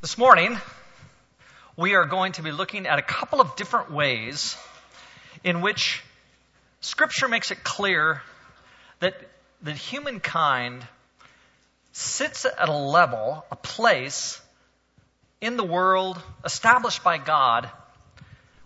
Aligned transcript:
This 0.00 0.16
morning, 0.16 0.56
we 1.76 1.94
are 1.94 2.06
going 2.06 2.32
to 2.32 2.42
be 2.42 2.52
looking 2.52 2.86
at 2.86 2.98
a 2.98 3.02
couple 3.02 3.38
of 3.42 3.54
different 3.56 3.92
ways 3.92 4.56
in 5.44 5.60
which 5.60 6.02
Scripture 6.80 7.28
makes 7.28 7.50
it 7.50 7.62
clear 7.62 8.22
that, 9.00 9.14
that 9.60 9.76
humankind 9.76 10.86
sits 11.92 12.46
at 12.46 12.70
a 12.70 12.74
level, 12.74 13.44
a 13.52 13.56
place 13.56 14.40
in 15.42 15.58
the 15.58 15.64
world 15.64 16.18
established 16.46 17.04
by 17.04 17.18
God 17.18 17.68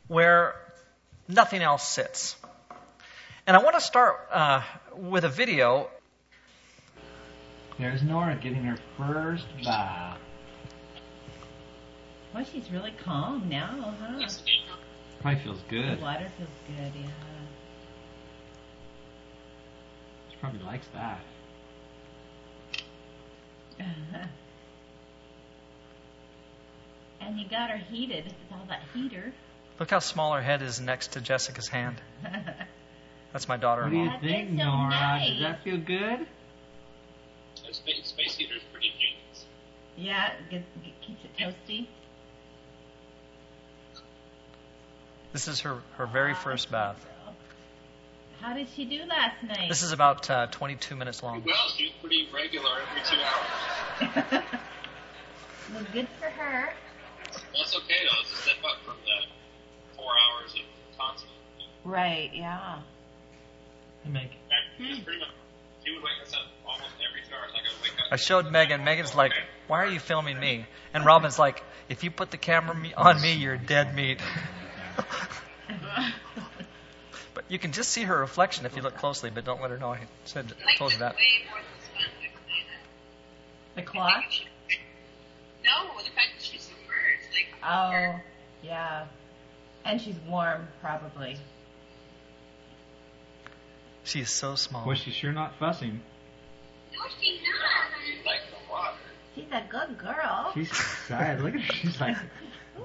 where 0.06 0.54
nothing 1.26 1.62
else 1.62 1.88
sits. 1.88 2.36
And 3.44 3.56
I 3.56 3.60
want 3.60 3.74
to 3.74 3.80
start 3.80 4.28
uh, 4.30 4.62
with 4.94 5.24
a 5.24 5.30
video. 5.30 5.90
There's 7.76 8.04
Nora 8.04 8.38
getting 8.40 8.62
her 8.62 8.78
first 8.96 9.46
bath. 9.64 10.20
Well, 12.34 12.44
she's 12.44 12.70
really 12.72 12.92
calm 13.04 13.48
now, 13.48 13.94
huh? 14.00 14.26
Probably 15.22 15.40
feels 15.40 15.60
good. 15.68 15.98
The 15.98 16.02
water 16.02 16.30
feels 16.36 16.50
good, 16.66 16.92
yeah. 17.00 17.06
She 20.30 20.36
probably 20.40 20.60
likes 20.64 20.86
that. 20.94 21.20
and 27.20 27.38
you 27.38 27.48
got 27.48 27.70
her 27.70 27.78
heated 27.78 28.24
with 28.24 28.34
all 28.52 28.64
that 28.68 28.82
heater. 28.92 29.32
Look 29.80 29.90
how 29.90 29.98
small 29.98 30.32
her 30.34 30.42
head 30.42 30.62
is 30.62 30.80
next 30.80 31.12
to 31.12 31.20
Jessica's 31.20 31.68
hand. 31.68 31.96
That's 33.32 33.48
my 33.48 33.56
daughter 33.56 33.82
What 33.82 33.92
in 33.92 33.98
do 33.98 34.04
you. 34.04 34.10
That 34.10 34.20
think, 34.20 34.50
is 34.52 34.58
so 34.58 34.64
Nora? 34.64 34.90
nice. 34.90 35.30
Does 35.30 35.40
that 35.40 35.64
feel 35.64 35.78
good? 35.78 36.26
The 37.66 37.72
space, 37.74 38.36
heater 38.36 38.54
is 38.54 38.62
pretty 38.72 38.90
genius. 38.90 39.46
yeah, 39.96 40.32
it 40.32 40.50
gets, 40.50 40.64
it 40.84 40.92
keeps 41.06 41.24
it 41.24 41.36
toasty. 41.36 41.86
This 45.34 45.48
is 45.48 45.62
her, 45.62 45.78
her 45.98 46.06
very 46.06 46.32
Wow, 46.32 46.38
first 46.38 46.70
bath. 46.70 47.04
How 48.40 48.54
did 48.54 48.68
she 48.76 48.84
do 48.84 49.02
last 49.04 49.42
night? 49.42 49.68
This 49.68 49.82
is 49.82 49.90
about 49.90 50.30
uh, 50.30 50.46
22 50.46 50.94
minutes 50.94 51.24
long. 51.24 51.42
Well, 51.44 51.68
she's 51.76 51.90
pretty 52.00 52.28
regular 52.32 52.70
every 52.88 53.02
two 53.02 53.20
hours. 53.20 54.44
well, 55.74 55.84
good 55.92 56.06
for 56.20 56.26
her. 56.26 56.72
Well, 57.52 57.64
okay 57.64 57.94
though. 58.04 58.20
It's 58.22 58.32
a 58.32 58.36
step 58.36 58.56
up 58.64 58.76
from 58.86 58.94
the 59.04 59.96
four 59.96 60.12
hours 60.12 60.54
of 60.54 60.96
constant. 60.96 61.32
Right, 61.84 62.30
yeah. 62.32 62.78
Make. 64.04 64.22
In 64.22 64.28
fact, 64.28 65.04
pretty 65.04 65.18
much. 65.18 65.28
She 65.84 65.90
would 65.94 66.02
wake 66.04 66.12
us 66.22 66.32
up 66.32 66.46
almost 66.64 66.92
every 67.10 67.22
two 67.28 67.34
hours. 67.34 67.50
Like 67.52 67.62
I 67.62 67.74
would 67.74 67.82
wake 67.82 67.98
up. 67.98 68.12
I 68.12 68.16
showed 68.16 68.52
Megan. 68.52 68.84
Megan's 68.84 69.16
like, 69.16 69.32
"Why 69.66 69.82
are 69.82 69.88
you 69.90 69.98
filming 69.98 70.38
me?" 70.38 70.64
And 70.92 71.04
Robin's 71.04 71.40
like, 71.40 71.64
"If 71.88 72.04
you 72.04 72.12
put 72.12 72.30
the 72.30 72.36
camera 72.36 72.76
on 72.96 73.20
me, 73.20 73.32
you're 73.32 73.56
dead 73.56 73.96
meat." 73.96 74.20
but 77.34 77.44
you 77.48 77.58
can 77.58 77.72
just 77.72 77.90
see 77.90 78.02
her 78.04 78.18
reflection 78.18 78.66
if 78.66 78.76
you 78.76 78.82
look 78.82 78.96
closely. 78.96 79.30
But 79.30 79.44
don't 79.44 79.60
let 79.60 79.70
her 79.70 79.78
know 79.78 79.92
I 79.92 80.00
said 80.24 80.52
told 80.78 80.92
you 80.92 80.98
that. 80.98 81.14
way 81.16 81.44
more 81.50 81.58
than 81.58 81.64
sponge 81.84 82.30
the 83.76 83.82
clock? 83.82 84.24
No, 85.64 85.88
the 85.98 86.10
fact 86.10 86.28
that 86.36 86.42
she's 86.42 86.62
submerged, 86.62 87.32
like 87.32 87.48
Oh, 87.64 88.20
yeah. 88.62 89.06
And 89.84 90.00
she's 90.00 90.16
warm, 90.28 90.68
probably. 90.80 91.36
She 94.04 94.20
is 94.20 94.30
so 94.30 94.54
small. 94.54 94.86
Well, 94.86 94.96
she's 94.96 95.14
sure 95.14 95.32
not 95.32 95.54
fussing. 95.58 96.00
no, 96.92 96.98
she's 97.20 97.40
not. 97.42 98.26
like 98.26 98.40
the 98.50 98.70
water. 98.70 98.96
She's 99.34 99.46
a 99.50 99.64
good 99.68 99.98
girl. 99.98 100.52
She's 100.54 100.68
excited. 100.70 101.42
Look 101.42 101.54
at 101.54 101.60
her. 101.60 101.72
She's 101.74 102.00
like, 102.00 102.16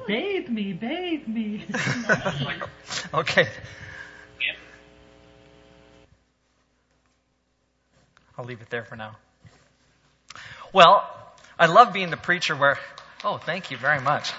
bathe 0.08 0.50
me, 0.50 0.74
bathe 0.74 1.28
me. 1.28 1.66
Okay. 3.14 3.48
I'll 8.38 8.46
leave 8.46 8.62
it 8.62 8.70
there 8.70 8.86
for 8.86 8.96
now. 8.96 9.18
Well, 10.72 11.10
I 11.58 11.66
love 11.66 11.92
being 11.92 12.10
the 12.10 12.18
preacher 12.18 12.56
where, 12.56 12.78
oh, 13.24 13.38
thank 13.38 13.72
you 13.72 13.78
very 13.78 14.00
much. 14.00 14.32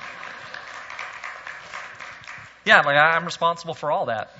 Yeah, 2.64 2.80
like 2.80 2.96
I'm 2.96 3.24
responsible 3.24 3.74
for 3.74 3.90
all 3.90 4.06
that. 4.06 4.30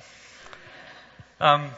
Um, 1.39 1.69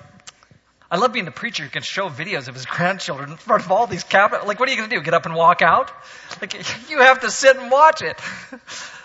I 0.89 0.97
love 0.97 1.11
being 1.11 1.25
the 1.25 1.31
preacher 1.31 1.63
who 1.63 1.69
can 1.69 1.81
show 1.81 2.07
videos 2.07 2.47
of 2.47 2.53
his 2.53 2.65
grandchildren 2.65 3.31
in 3.31 3.37
front 3.37 3.65
of 3.65 3.71
all 3.71 3.87
these 3.87 4.03
cabinet. 4.03 4.45
Like, 4.45 4.59
what 4.59 4.69
are 4.69 4.71
you 4.71 4.77
going 4.77 4.89
to 4.89 4.95
do? 4.95 5.01
Get 5.01 5.13
up 5.13 5.25
and 5.25 5.33
walk 5.35 5.61
out? 5.61 5.91
Like, 6.39 6.53
you 6.89 6.99
have 6.99 7.21
to 7.21 7.31
sit 7.31 7.57
and 7.57 7.71
watch 7.71 8.01
it. 8.01 8.17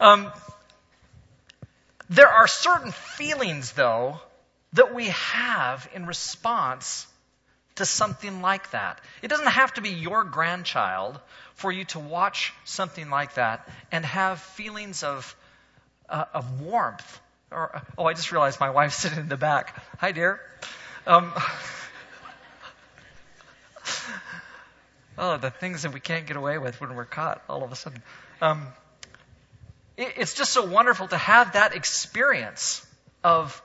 Um, 0.00 0.32
there 2.08 2.28
are 2.28 2.46
certain 2.46 2.92
feelings, 2.92 3.72
though, 3.72 4.20
that 4.74 4.94
we 4.94 5.06
have 5.08 5.88
in 5.94 6.06
response 6.06 7.06
to 7.76 7.86
something 7.86 8.42
like 8.42 8.70
that. 8.70 9.00
It 9.22 9.28
doesn't 9.28 9.46
have 9.46 9.74
to 9.74 9.80
be 9.80 9.90
your 9.90 10.24
grandchild 10.24 11.18
for 11.54 11.70
you 11.72 11.84
to 11.86 11.98
watch 11.98 12.52
something 12.64 13.10
like 13.10 13.34
that 13.34 13.68
and 13.90 14.04
have 14.04 14.40
feelings 14.40 15.02
of, 15.02 15.36
uh, 16.08 16.24
of 16.34 16.60
warmth. 16.60 17.20
Or, 17.50 17.82
oh, 17.96 18.04
I 18.04 18.14
just 18.14 18.30
realized 18.32 18.60
my 18.60 18.70
wife's 18.70 18.96
sitting 19.02 19.18
in 19.18 19.28
the 19.28 19.36
back. 19.36 19.82
Hi, 19.98 20.12
dear. 20.12 20.40
Um, 21.06 21.32
oh, 25.18 25.36
the 25.38 25.50
things 25.50 25.82
that 25.82 25.92
we 25.92 26.00
can't 26.00 26.26
get 26.26 26.36
away 26.36 26.58
with 26.58 26.80
when 26.80 26.94
we're 26.94 27.04
caught 27.04 27.42
all 27.48 27.64
of 27.64 27.72
a 27.72 27.76
sudden. 27.76 28.02
Um, 28.40 28.66
it's 29.98 30.34
just 30.34 30.52
so 30.52 30.64
wonderful 30.64 31.08
to 31.08 31.16
have 31.16 31.54
that 31.54 31.74
experience 31.74 32.86
of, 33.24 33.60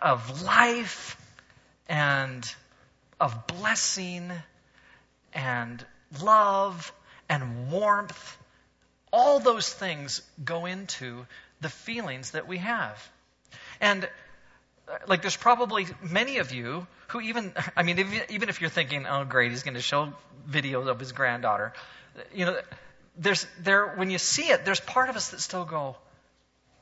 of 0.00 0.42
life 0.42 1.16
and 1.88 2.50
of 3.20 3.46
blessing 3.46 4.32
and 5.34 5.84
love 6.22 6.92
and 7.28 7.70
warmth. 7.70 8.38
All 9.12 9.40
those 9.40 9.70
things 9.70 10.22
go 10.42 10.64
into 10.64 11.26
the 11.60 11.68
feelings 11.68 12.30
that 12.30 12.48
we 12.48 12.56
have. 12.58 13.10
And 13.78 14.08
uh, 14.88 14.98
like 15.06 15.20
there's 15.20 15.36
probably 15.36 15.86
many 16.02 16.38
of 16.38 16.52
you 16.52 16.86
who 17.08 17.20
even 17.20 17.52
I 17.76 17.82
mean 17.82 17.98
even 18.30 18.48
if 18.48 18.60
you're 18.60 18.70
thinking 18.70 19.06
oh 19.06 19.24
great 19.24 19.50
he's 19.50 19.62
going 19.62 19.74
to 19.74 19.82
show 19.82 20.12
videos 20.50 20.88
of 20.88 20.98
his 20.98 21.12
granddaughter 21.12 21.72
you 22.34 22.46
know 22.46 22.58
there's 23.16 23.46
there 23.60 23.88
when 23.88 24.10
you 24.10 24.18
see 24.18 24.44
it 24.44 24.64
there's 24.64 24.80
part 24.80 25.10
of 25.10 25.16
us 25.16 25.30
that 25.30 25.40
still 25.40 25.64
go 25.64 25.96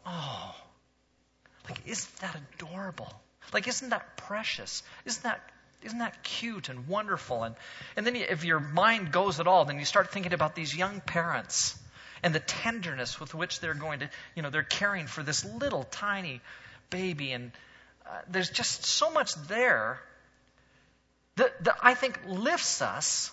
oh 0.06 0.54
like 1.68 1.78
isn't 1.86 2.16
that 2.16 2.36
adorable? 2.54 3.12
Like 3.52 3.68
isn't 3.68 3.90
that 3.90 4.16
precious? 4.16 4.82
Isn't 5.04 5.22
that 5.24 5.40
isn't 5.82 5.98
that 5.98 6.22
cute 6.22 6.68
and 6.68 6.86
wonderful? 6.88 7.44
And 7.44 7.54
and 7.96 8.06
then 8.06 8.16
if 8.16 8.44
your 8.44 8.60
mind 8.60 9.12
goes 9.12 9.40
at 9.40 9.46
all 9.46 9.64
then 9.64 9.78
you 9.78 9.84
start 9.84 10.12
thinking 10.12 10.32
about 10.32 10.54
these 10.54 10.74
young 10.74 11.00
parents 11.00 11.78
and 12.22 12.34
the 12.34 12.40
tenderness 12.40 13.18
with 13.18 13.34
which 13.34 13.60
they're 13.60 13.74
going 13.74 14.00
to 14.00 14.10
you 14.34 14.42
know 14.42 14.50
they're 14.50 14.62
caring 14.62 15.06
for 15.06 15.22
this 15.22 15.44
little 15.44 15.84
tiny 15.84 16.40
baby. 16.90 17.32
And 17.32 17.52
uh, 18.06 18.10
there's 18.28 18.50
just 18.50 18.84
so 18.84 19.10
much 19.10 19.34
there 19.46 20.00
that, 21.36 21.64
that 21.64 21.76
I 21.82 21.94
think 21.94 22.20
lifts 22.26 22.82
us 22.82 23.32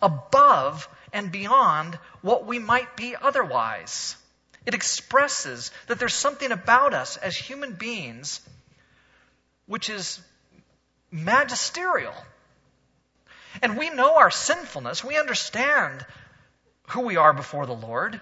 above 0.00 0.88
and 1.12 1.32
beyond 1.32 1.94
what 2.22 2.46
we 2.46 2.58
might 2.58 2.96
be 2.96 3.14
otherwise. 3.20 4.16
It 4.66 4.74
expresses 4.74 5.70
that 5.86 5.98
there's 5.98 6.14
something 6.14 6.52
about 6.52 6.94
us 6.94 7.16
as 7.16 7.36
human 7.36 7.72
beings 7.72 8.40
which 9.66 9.90
is 9.90 10.20
magisterial. 11.10 12.14
And 13.62 13.78
we 13.78 13.90
know 13.90 14.16
our 14.16 14.30
sinfulness. 14.30 15.04
We 15.04 15.18
understand 15.18 16.04
who 16.88 17.02
we 17.02 17.16
are 17.16 17.32
before 17.32 17.66
the 17.66 17.74
Lord. 17.74 18.20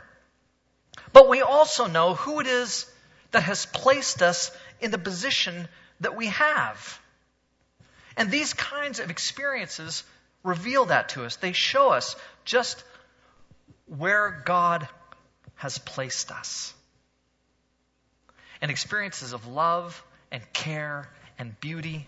But 1.13 1.29
we 1.29 1.43
also 1.43 1.87
know 1.87 2.15
who 2.15 2.41
it 2.41 2.47
is 2.47 2.91
that 3.31 3.43
has 3.43 3.67
placed 3.67 4.23
us 4.23 4.51
in 4.81 4.91
the 4.91 4.99
position 4.99 5.69
that 6.01 6.17
we 6.17 6.27
have. 6.27 7.01
And 8.17 8.31
these 8.31 8.55
kinds 8.55 8.99
of 8.99 9.11
experiences 9.11 10.05
reveal 10.47 10.87
that 10.87 11.11
to 11.11 11.25
us. 11.25 11.37
They 11.37 11.53
show 11.53 11.91
us 11.91 12.17
just 12.45 12.83
where 13.87 14.43
God 14.45 14.89
has 15.57 15.79
placed 15.79 16.31
us. 16.31 16.73
And 18.63 18.71
experiences 18.71 19.33
of 19.33 19.47
love 19.47 20.03
and 20.31 20.43
care 20.53 21.09
and 21.39 21.59
beauty, 21.61 22.07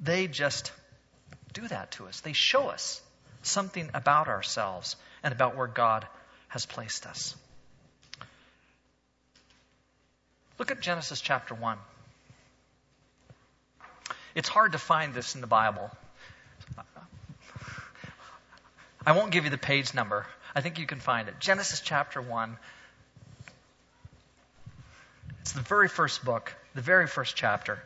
they 0.00 0.26
just 0.26 0.72
do 1.52 1.68
that 1.68 1.92
to 1.92 2.06
us. 2.06 2.20
They 2.20 2.32
show 2.32 2.68
us 2.68 3.00
something 3.42 3.90
about 3.94 4.28
ourselves 4.28 4.96
and 5.22 5.32
about 5.32 5.56
where 5.56 5.66
God 5.66 6.06
has 6.48 6.66
placed 6.66 7.06
us. 7.06 7.36
Look 10.58 10.70
at 10.70 10.80
Genesis 10.80 11.20
chapter 11.20 11.54
1. 11.54 11.78
It's 14.34 14.48
hard 14.48 14.72
to 14.72 14.78
find 14.78 15.12
this 15.12 15.34
in 15.34 15.40
the 15.40 15.46
Bible. 15.46 15.90
I 19.04 19.12
won't 19.12 19.32
give 19.32 19.44
you 19.44 19.50
the 19.50 19.58
page 19.58 19.94
number. 19.94 20.26
I 20.54 20.60
think 20.60 20.78
you 20.78 20.86
can 20.86 21.00
find 21.00 21.28
it. 21.28 21.34
Genesis 21.40 21.80
chapter 21.80 22.20
1. 22.22 22.56
It's 25.40 25.52
the 25.52 25.60
very 25.60 25.88
first 25.88 26.24
book, 26.24 26.54
the 26.74 26.82
very 26.82 27.08
first 27.08 27.34
chapter. 27.34 27.82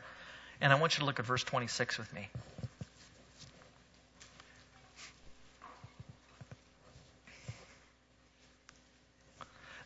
And 0.60 0.72
I 0.72 0.76
want 0.76 0.96
you 0.96 1.00
to 1.00 1.06
look 1.06 1.18
at 1.18 1.24
verse 1.24 1.42
26 1.42 1.98
with 1.98 2.12
me. 2.12 2.28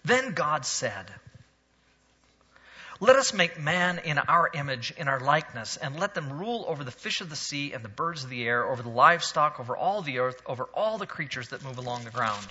Then 0.05 0.33
God 0.33 0.65
said, 0.65 1.07
Let 3.03 3.17
us 3.17 3.33
make 3.33 3.59
man 3.59 3.99
in 3.99 4.19
our 4.19 4.51
image, 4.53 4.93
in 4.95 5.09
our 5.09 5.21
likeness, 5.21 5.79
and 5.79 5.99
let 5.99 6.15
them 6.15 6.39
rule 6.39 6.67
over 6.69 6.85
the 6.85 6.91
fish 6.91 7.23
of 7.23 7.31
the 7.31 7.37
sea 7.37 7.73
and 7.73 7.83
the 7.83 7.89
birds 7.89 8.25
of 8.25 8.31
the 8.31 8.47
air, 8.47 8.63
over 8.69 8.83
the 8.83 8.91
livestock, 8.91 9.59
over 9.59 9.75
all 9.75 10.03
the 10.03 10.19
earth, 10.19 10.43
over 10.45 10.65
all 10.75 10.99
the 10.99 11.07
creatures 11.07 11.49
that 11.49 11.65
move 11.65 11.79
along 11.79 12.05
the 12.05 12.11
ground. 12.11 12.47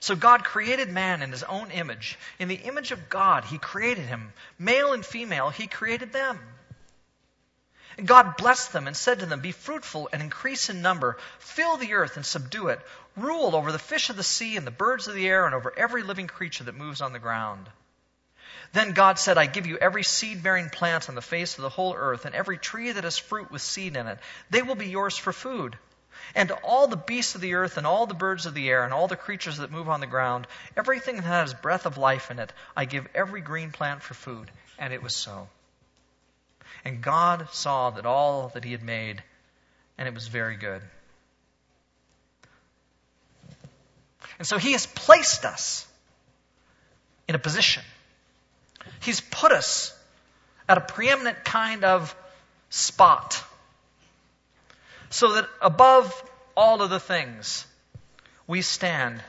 So 0.00 0.16
God 0.16 0.44
created 0.44 0.88
man 0.88 1.20
in 1.20 1.30
his 1.30 1.42
own 1.42 1.70
image. 1.72 2.18
In 2.38 2.48
the 2.48 2.54
image 2.54 2.90
of 2.90 3.10
God, 3.10 3.44
he 3.44 3.58
created 3.58 4.06
him. 4.06 4.32
Male 4.58 4.94
and 4.94 5.04
female, 5.04 5.50
he 5.50 5.66
created 5.66 6.14
them. 6.14 6.38
And 7.98 8.08
God 8.08 8.38
blessed 8.38 8.72
them 8.72 8.86
and 8.86 8.96
said 8.96 9.18
to 9.18 9.26
them, 9.26 9.40
Be 9.40 9.52
fruitful 9.52 10.08
and 10.10 10.22
increase 10.22 10.70
in 10.70 10.80
number, 10.80 11.18
fill 11.38 11.76
the 11.76 11.92
earth 11.92 12.16
and 12.16 12.24
subdue 12.24 12.68
it, 12.68 12.80
rule 13.14 13.54
over 13.54 13.72
the 13.72 13.78
fish 13.78 14.08
of 14.08 14.16
the 14.16 14.22
sea 14.22 14.56
and 14.56 14.66
the 14.66 14.70
birds 14.70 15.06
of 15.06 15.14
the 15.14 15.28
air, 15.28 15.44
and 15.44 15.54
over 15.54 15.70
every 15.76 16.02
living 16.02 16.28
creature 16.28 16.64
that 16.64 16.74
moves 16.74 17.02
on 17.02 17.12
the 17.12 17.18
ground. 17.18 17.68
Then 18.72 18.92
God 18.92 19.18
said, 19.18 19.36
I 19.36 19.46
give 19.46 19.66
you 19.66 19.78
every 19.78 20.04
seed 20.04 20.42
bearing 20.42 20.70
plant 20.70 21.08
on 21.08 21.16
the 21.16 21.22
face 21.22 21.58
of 21.58 21.62
the 21.62 21.68
whole 21.68 21.94
earth, 21.94 22.24
and 22.24 22.34
every 22.34 22.56
tree 22.56 22.92
that 22.92 23.04
has 23.04 23.18
fruit 23.18 23.50
with 23.50 23.62
seed 23.62 23.96
in 23.96 24.06
it. 24.06 24.18
They 24.50 24.62
will 24.62 24.76
be 24.76 24.86
yours 24.86 25.16
for 25.16 25.32
food. 25.32 25.76
And 26.34 26.52
all 26.62 26.86
the 26.86 26.96
beasts 26.96 27.34
of 27.34 27.40
the 27.40 27.54
earth, 27.54 27.76
and 27.76 27.86
all 27.86 28.06
the 28.06 28.14
birds 28.14 28.46
of 28.46 28.54
the 28.54 28.68
air, 28.68 28.84
and 28.84 28.92
all 28.94 29.08
the 29.08 29.16
creatures 29.16 29.56
that 29.56 29.72
move 29.72 29.88
on 29.88 30.00
the 30.00 30.06
ground, 30.06 30.46
everything 30.76 31.16
that 31.16 31.24
has 31.24 31.52
breath 31.52 31.86
of 31.86 31.98
life 31.98 32.30
in 32.30 32.38
it, 32.38 32.52
I 32.76 32.84
give 32.84 33.08
every 33.14 33.40
green 33.40 33.72
plant 33.72 34.02
for 34.02 34.14
food. 34.14 34.48
And 34.78 34.92
it 34.92 35.02
was 35.02 35.16
so. 35.16 35.48
And 36.84 37.02
God 37.02 37.48
saw 37.50 37.90
that 37.90 38.06
all 38.06 38.52
that 38.54 38.62
He 38.62 38.70
had 38.70 38.84
made, 38.84 39.20
and 39.98 40.06
it 40.06 40.14
was 40.14 40.28
very 40.28 40.56
good. 40.56 40.82
And 44.38 44.46
so 44.46 44.58
He 44.58 44.72
has 44.72 44.86
placed 44.86 45.44
us 45.44 45.86
in 47.26 47.34
a 47.34 47.38
position. 47.38 47.82
He's 49.00 49.20
put 49.20 49.52
us 49.52 49.96
at 50.68 50.78
a 50.78 50.80
preeminent 50.80 51.44
kind 51.44 51.84
of 51.84 52.14
spot. 52.68 53.42
So 55.10 55.32
that 55.34 55.48
above 55.60 56.22
all 56.56 56.82
other 56.82 56.98
things, 56.98 57.66
we 58.46 58.62
stand 58.62 59.20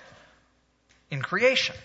in 1.09 1.21
creation. 1.21 1.75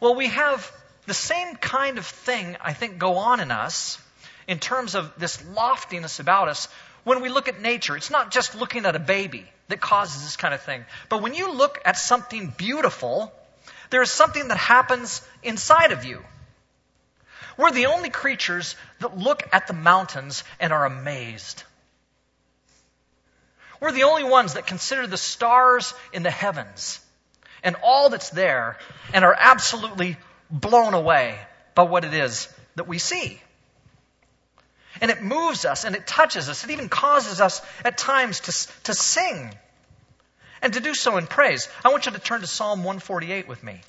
Well, 0.00 0.16
we 0.16 0.28
have 0.28 0.70
the 1.06 1.14
same 1.14 1.56
kind 1.56 1.98
of 1.98 2.06
thing, 2.06 2.56
I 2.60 2.72
think, 2.72 2.98
go 2.98 3.16
on 3.16 3.40
in 3.40 3.50
us 3.50 3.98
in 4.48 4.58
terms 4.58 4.94
of 4.94 5.12
this 5.18 5.44
loftiness 5.54 6.18
about 6.18 6.48
us 6.48 6.68
when 7.04 7.22
we 7.22 7.28
look 7.28 7.48
at 7.48 7.60
nature. 7.60 7.96
It's 7.96 8.10
not 8.10 8.30
just 8.30 8.54
looking 8.54 8.84
at 8.86 8.96
a 8.96 9.00
baby 9.00 9.46
that 9.68 9.80
causes 9.80 10.22
this 10.22 10.36
kind 10.36 10.54
of 10.54 10.62
thing. 10.62 10.84
But 11.08 11.22
when 11.22 11.34
you 11.34 11.52
look 11.52 11.80
at 11.84 11.96
something 11.96 12.52
beautiful, 12.56 13.32
there 13.92 14.00
is 14.00 14.10
something 14.10 14.48
that 14.48 14.56
happens 14.56 15.20
inside 15.42 15.92
of 15.92 16.06
you. 16.06 16.24
We're 17.58 17.72
the 17.72 17.86
only 17.86 18.08
creatures 18.08 18.74
that 19.00 19.18
look 19.18 19.46
at 19.52 19.66
the 19.66 19.74
mountains 19.74 20.44
and 20.58 20.72
are 20.72 20.86
amazed. 20.86 21.62
We're 23.80 23.92
the 23.92 24.04
only 24.04 24.24
ones 24.24 24.54
that 24.54 24.66
consider 24.66 25.06
the 25.06 25.18
stars 25.18 25.92
in 26.10 26.22
the 26.22 26.30
heavens 26.30 27.00
and 27.62 27.76
all 27.84 28.08
that's 28.08 28.30
there 28.30 28.78
and 29.12 29.26
are 29.26 29.36
absolutely 29.38 30.16
blown 30.50 30.94
away 30.94 31.38
by 31.74 31.82
what 31.82 32.06
it 32.06 32.14
is 32.14 32.48
that 32.76 32.88
we 32.88 32.96
see. 32.98 33.42
And 35.02 35.10
it 35.10 35.22
moves 35.22 35.66
us 35.66 35.84
and 35.84 35.94
it 35.94 36.06
touches 36.06 36.48
us. 36.48 36.64
It 36.64 36.70
even 36.70 36.88
causes 36.88 37.42
us 37.42 37.60
at 37.84 37.98
times 37.98 38.40
to, 38.40 38.82
to 38.84 38.94
sing 38.94 39.52
and 40.62 40.72
to 40.74 40.80
do 40.80 40.94
so 40.94 41.16
in 41.16 41.26
praise. 41.26 41.68
I 41.84 41.90
want 41.90 42.06
you 42.06 42.12
to 42.12 42.18
turn 42.18 42.40
to 42.40 42.46
Psalm 42.46 42.84
148 42.84 43.48
with 43.48 43.62
me. 43.62 43.80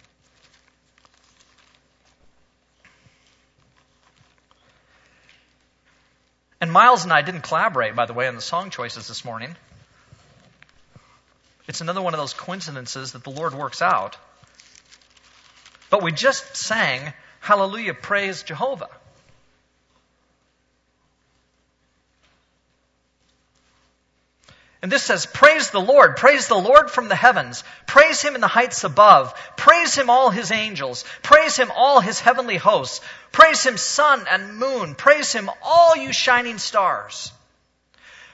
And 6.60 6.72
Miles 6.72 7.04
and 7.04 7.14
I 7.14 7.22
didn't 7.22 7.42
collaborate, 7.42 7.96
by 7.96 8.06
the 8.06 8.14
way, 8.14 8.28
on 8.28 8.36
the 8.36 8.42
song 8.42 8.70
choices 8.70 9.08
this 9.08 9.24
morning. 9.24 9.56
It's 11.68 11.82
another 11.82 12.02
one 12.02 12.14
of 12.14 12.20
those 12.20 12.34
coincidences 12.34 13.12
that 13.12 13.24
the 13.24 13.32
Lord 13.32 13.54
works 13.54 13.82
out. 13.82 14.18
But 15.90 16.02
we 16.02 16.12
just 16.12 16.56
sang, 16.56 17.14
Hallelujah, 17.40 17.94
praise 17.94 18.44
Jehovah. 18.44 18.90
And 24.84 24.92
this 24.92 25.04
says, 25.04 25.26
Praise 25.26 25.70
the 25.70 25.80
Lord, 25.80 26.18
praise 26.18 26.50
the 26.50 26.60
Lord 26.60 26.92
from 26.92 27.08
the 27.08 27.16
heavens, 27.16 27.64
praise 27.88 28.22
him 28.22 28.36
in 28.36 28.42
the 28.42 28.50
heights 28.50 28.84
above, 28.84 29.34
praise 29.56 29.96
him 29.96 30.10
all 30.10 30.30
his 30.30 30.52
angels, 30.52 31.06
praise 31.22 31.56
him 31.56 31.72
all 31.74 32.02
his 32.02 32.20
heavenly 32.20 32.58
hosts, 32.58 33.00
praise 33.32 33.66
him 33.66 33.78
sun 33.78 34.26
and 34.30 34.58
moon, 34.58 34.96
praise 34.96 35.32
him 35.32 35.50
all 35.62 35.96
you 35.96 36.12
shining 36.12 36.58
stars. 36.58 37.32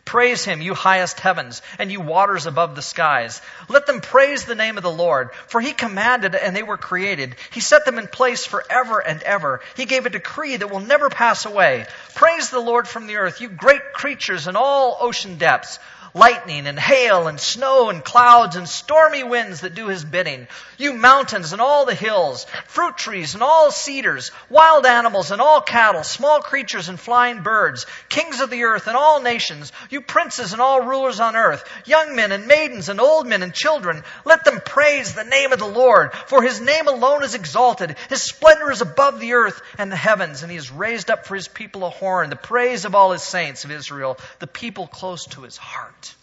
Praise 0.05 0.43
him, 0.43 0.61
you 0.61 0.73
highest 0.73 1.19
heavens, 1.19 1.61
and 1.77 1.91
you 1.91 2.01
waters 2.01 2.45
above 2.45 2.75
the 2.75 2.81
skies. 2.81 3.41
Let 3.67 3.85
them 3.85 4.01
praise 4.01 4.45
the 4.45 4.55
name 4.55 4.77
of 4.77 4.83
the 4.83 4.91
Lord, 4.91 5.33
for 5.47 5.61
he 5.61 5.73
commanded 5.73 6.35
and 6.35 6.55
they 6.55 6.63
were 6.63 6.77
created. 6.77 7.35
He 7.51 7.59
set 7.59 7.85
them 7.85 7.99
in 7.99 8.07
place 8.07 8.45
forever 8.45 8.99
and 8.99 9.21
ever. 9.23 9.61
He 9.75 9.85
gave 9.85 10.05
a 10.05 10.09
decree 10.09 10.57
that 10.57 10.71
will 10.71 10.79
never 10.79 11.09
pass 11.09 11.45
away. 11.45 11.85
Praise 12.15 12.49
the 12.49 12.59
Lord 12.59 12.87
from 12.87 13.07
the 13.07 13.17
earth, 13.17 13.41
you 13.41 13.49
great 13.49 13.93
creatures 13.93 14.47
in 14.47 14.55
all 14.55 14.97
ocean 14.99 15.37
depths 15.37 15.79
lightning 16.13 16.67
and 16.67 16.79
hail 16.79 17.27
and 17.27 17.39
snow 17.39 17.89
and 17.89 18.03
clouds 18.03 18.55
and 18.55 18.67
stormy 18.67 19.23
winds 19.23 19.61
that 19.61 19.75
do 19.75 19.87
his 19.87 20.03
bidding. 20.03 20.47
You 20.77 20.93
mountains 20.93 21.53
and 21.53 21.61
all 21.61 21.85
the 21.85 21.95
hills, 21.95 22.45
fruit 22.67 22.97
trees 22.97 23.33
and 23.33 23.43
all 23.43 23.71
cedars, 23.71 24.31
wild 24.49 24.85
animals 24.85 25.31
and 25.31 25.41
all 25.41 25.61
cattle, 25.61 26.03
small 26.03 26.41
creatures 26.41 26.89
and 26.89 26.99
flying 26.99 27.41
birds, 27.41 27.85
kings 28.07 28.41
of 28.41 28.49
the 28.49 28.63
earth 28.63 28.87
and 28.87 28.97
all 28.97 29.21
nations, 29.21 29.71
you 29.89 30.01
princes 30.01 30.53
and 30.53 30.61
all 30.61 30.81
rulers 30.81 31.19
on 31.19 31.35
earth, 31.35 31.63
young 31.85 32.15
men 32.15 32.31
and 32.31 32.47
maidens 32.47 32.89
and 32.89 33.01
old 33.01 33.27
men 33.27 33.43
and 33.43 33.53
children, 33.53 34.03
let 34.25 34.45
them 34.45 34.61
praise 34.63 35.13
the 35.13 35.23
name 35.23 35.51
of 35.51 35.59
the 35.59 35.65
Lord, 35.65 36.13
for 36.13 36.41
his 36.41 36.61
name 36.61 36.87
alone 36.87 37.23
is 37.23 37.35
exalted. 37.35 37.95
His 38.09 38.21
splendor 38.21 38.71
is 38.71 38.81
above 38.81 39.19
the 39.19 39.33
earth 39.33 39.61
and 39.77 39.91
the 39.91 39.95
heavens, 39.95 40.43
and 40.43 40.51
he 40.51 40.57
has 40.57 40.71
raised 40.71 41.09
up 41.09 41.25
for 41.25 41.35
his 41.35 41.47
people 41.47 41.83
a 41.85 41.89
horn, 41.89 42.29
the 42.29 42.35
praise 42.35 42.85
of 42.85 42.95
all 42.95 43.11
his 43.11 43.23
saints 43.23 43.65
of 43.65 43.71
Israel, 43.71 44.17
the 44.39 44.47
people 44.47 44.87
close 44.87 45.25
to 45.27 45.41
his 45.41 45.57
heart. 45.57 46.15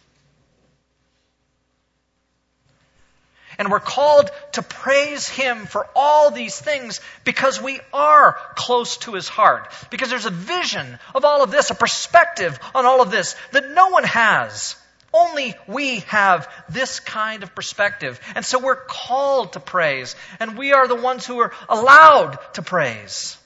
And 3.59 3.71
we're 3.71 3.81
called 3.81 4.31
to 4.53 4.63
praise 4.63 5.29
Him 5.29 5.67
for 5.67 5.89
all 5.95 6.31
these 6.31 6.59
things 6.59 7.01
because 7.25 7.61
we 7.61 7.81
are 7.93 8.39
close 8.55 8.99
to 8.99 9.15
His 9.15 9.29
heart. 9.29 9.73
Because 9.91 10.11
there's 10.11 10.27
a 10.27 10.31
vision 10.31 10.99
of 11.15 11.25
all 11.25 11.43
of 11.43 11.51
this, 11.51 11.71
a 11.71 11.75
perspective 11.75 12.59
on 12.75 12.85
all 12.85 13.01
of 13.01 13.11
this 13.11 13.35
that 13.53 13.71
no 13.71 13.89
one 13.89 14.05
has. 14.05 14.77
Only 15.13 15.55
we 15.67 16.01
have 16.01 16.49
this 16.69 17.01
kind 17.01 17.43
of 17.43 17.55
perspective. 17.55 18.21
And 18.35 18.45
so 18.45 18.59
we're 18.59 18.77
called 18.77 19.55
to 19.55 19.61
praise. 19.61 20.15
And 20.39 20.59
we 20.59 20.73
are 20.73 20.89
the 20.89 20.95
ones 20.95 21.27
who 21.27 21.39
are 21.39 21.53
allowed 21.69 22.39
to 22.55 22.63
praise. 22.63 23.39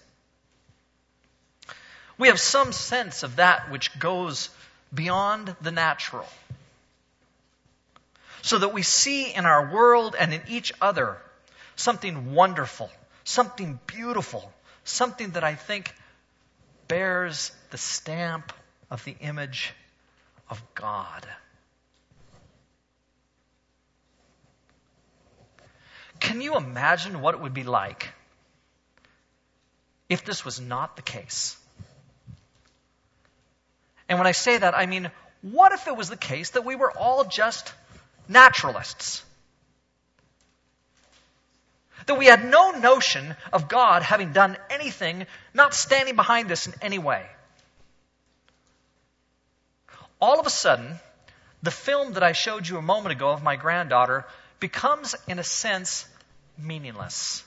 We 2.19 2.29
have 2.29 2.41
some 2.41 2.73
sense 2.73 3.23
of 3.23 3.37
that 3.37 3.71
which 3.71 3.99
goes 3.99 4.51
beyond 4.93 5.55
the 5.61 5.71
natural 5.71 6.27
so 8.43 8.59
that 8.59 8.73
we 8.73 8.83
see 8.83 9.33
in 9.33 9.47
our 9.47 9.73
world 9.73 10.17
and 10.19 10.33
in 10.33 10.43
each 10.49 10.73
other 10.81 11.19
something 11.77 12.35
wonderful, 12.35 12.91
something 13.25 13.79
beautiful, 13.87 14.53
something 14.85 15.31
that 15.31 15.45
I 15.45 15.55
think 15.55 15.95
bears 16.89 17.53
the 17.71 17.79
stamp 17.79 18.53
of 18.91 19.05
the 19.05 19.17
image 19.21 19.73
of 20.49 20.63
God. 20.75 21.27
Can 26.19 26.41
you 26.41 26.57
imagine 26.57 27.23
what 27.23 27.35
it 27.35 27.41
would 27.41 27.55
be 27.55 27.65
like 27.65 28.09
if 30.09 30.25
this 30.25 30.45
was 30.45 30.61
not 30.61 30.97
the 30.97 31.03
case? 31.03 31.57
And 34.09 34.19
when 34.19 34.27
I 34.27 34.33
say 34.33 34.59
that, 34.59 34.77
I 34.77 34.87
mean, 34.87 35.11
what 35.41 35.73
if 35.73 35.87
it 35.87 35.97
was 35.97 36.11
the 36.11 36.17
case 36.17 36.51
that 36.51 36.65
we 36.65 36.75
were 36.75 36.91
all 36.91 37.25
just 37.25 37.73
naturalists. 38.31 39.23
That 42.07 42.19
we 42.19 42.27
had 42.27 42.45
no 42.45 42.71
notion 42.71 43.37
of 43.53 43.69
God 43.69 44.03
having 44.03 44.33
done 44.33 44.57
anything, 44.71 45.27
not 45.53 45.75
standing 45.75 46.17
behind 46.17 46.49
this 46.49 46.67
in 46.67 46.73
any 46.81 46.99
way. 46.99 47.27
All 50.21 50.41
of 50.41 50.47
a 50.47 50.51
sudden, 50.51 50.99
the 51.63 51.71
film 51.71 52.15
that 52.15 52.23
I 52.23 52.33
showed 52.33 52.67
you 52.67 52.79
a 52.79 52.83
moment 52.83 53.13
ago 53.13 53.31
of 53.31 53.43
my 53.43 53.57
granddaughter 53.57 54.25
becomes, 54.61 55.15
in 55.29 55.39
a 55.39 55.45
sense, 55.45 56.07
meaningless. 56.59 57.45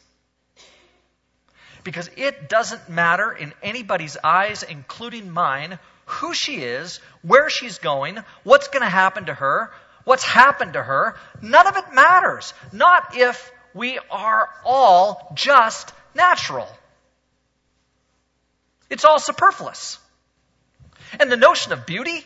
Because 1.83 2.09
it 2.15 2.49
doesn't 2.49 2.89
matter 2.89 3.31
in 3.31 3.53
anybody's 3.61 4.17
eyes, 4.23 4.63
including 4.63 5.31
mine, 5.31 5.79
who 6.05 6.33
she 6.33 6.57
is, 6.57 6.99
where 7.21 7.49
she's 7.49 7.79
going, 7.79 8.19
what's 8.43 8.67
going 8.67 8.83
to 8.83 8.89
happen 8.89 9.25
to 9.25 9.33
her, 9.33 9.71
what's 10.03 10.23
happened 10.23 10.73
to 10.73 10.83
her. 10.83 11.15
None 11.41 11.67
of 11.67 11.77
it 11.77 11.93
matters. 11.93 12.53
Not 12.71 13.17
if 13.17 13.51
we 13.73 13.99
are 14.11 14.49
all 14.63 15.31
just 15.35 15.93
natural. 16.15 16.67
It's 18.89 19.05
all 19.05 19.19
superfluous. 19.19 19.97
And 21.19 21.31
the 21.31 21.37
notion 21.37 21.73
of 21.73 21.85
beauty, 21.85 22.25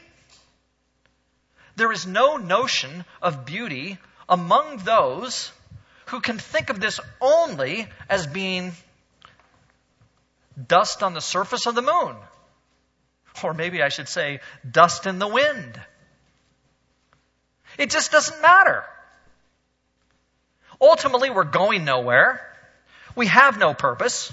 there 1.75 1.91
is 1.91 2.05
no 2.05 2.37
notion 2.37 3.05
of 3.21 3.45
beauty 3.45 3.97
among 4.27 4.77
those 4.77 5.51
who 6.07 6.19
can 6.19 6.37
think 6.37 6.69
of 6.69 6.79
this 6.79 6.99
only 7.21 7.87
as 8.09 8.27
being 8.27 8.73
dust 10.67 11.03
on 11.03 11.13
the 11.13 11.21
surface 11.21 11.65
of 11.67 11.75
the 11.75 11.81
moon. 11.81 12.15
Or 13.43 13.53
maybe 13.53 13.83
I 13.83 13.89
should 13.89 14.09
say, 14.09 14.39
dust 14.69 15.05
in 15.05 15.19
the 15.19 15.27
wind. 15.27 15.79
It 17.77 17.89
just 17.89 18.11
doesn't 18.11 18.41
matter. 18.41 18.83
Ultimately, 20.81 21.29
we're 21.29 21.43
going 21.43 21.85
nowhere. 21.85 22.41
We 23.15 23.27
have 23.27 23.57
no 23.57 23.73
purpose. 23.73 24.31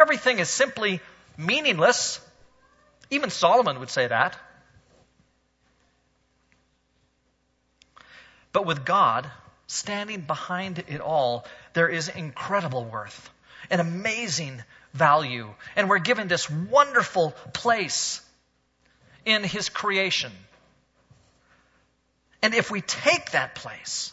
Everything 0.00 0.38
is 0.38 0.48
simply 0.48 1.00
meaningless. 1.36 2.20
Even 3.10 3.30
Solomon 3.30 3.80
would 3.80 3.90
say 3.90 4.06
that. 4.06 4.36
But 8.52 8.66
with 8.66 8.84
God 8.84 9.30
standing 9.66 10.22
behind 10.22 10.82
it 10.88 11.00
all, 11.00 11.46
there 11.74 11.88
is 11.88 12.08
incredible 12.08 12.84
worth, 12.84 13.30
an 13.70 13.80
amazing 13.80 14.62
value. 14.94 15.48
And 15.76 15.88
we're 15.88 15.98
given 15.98 16.28
this 16.28 16.50
wonderful 16.50 17.32
place 17.52 18.20
in 19.24 19.44
His 19.44 19.68
creation. 19.68 20.32
And 22.42 22.54
if 22.54 22.70
we 22.70 22.80
take 22.80 23.32
that 23.32 23.54
place 23.54 24.12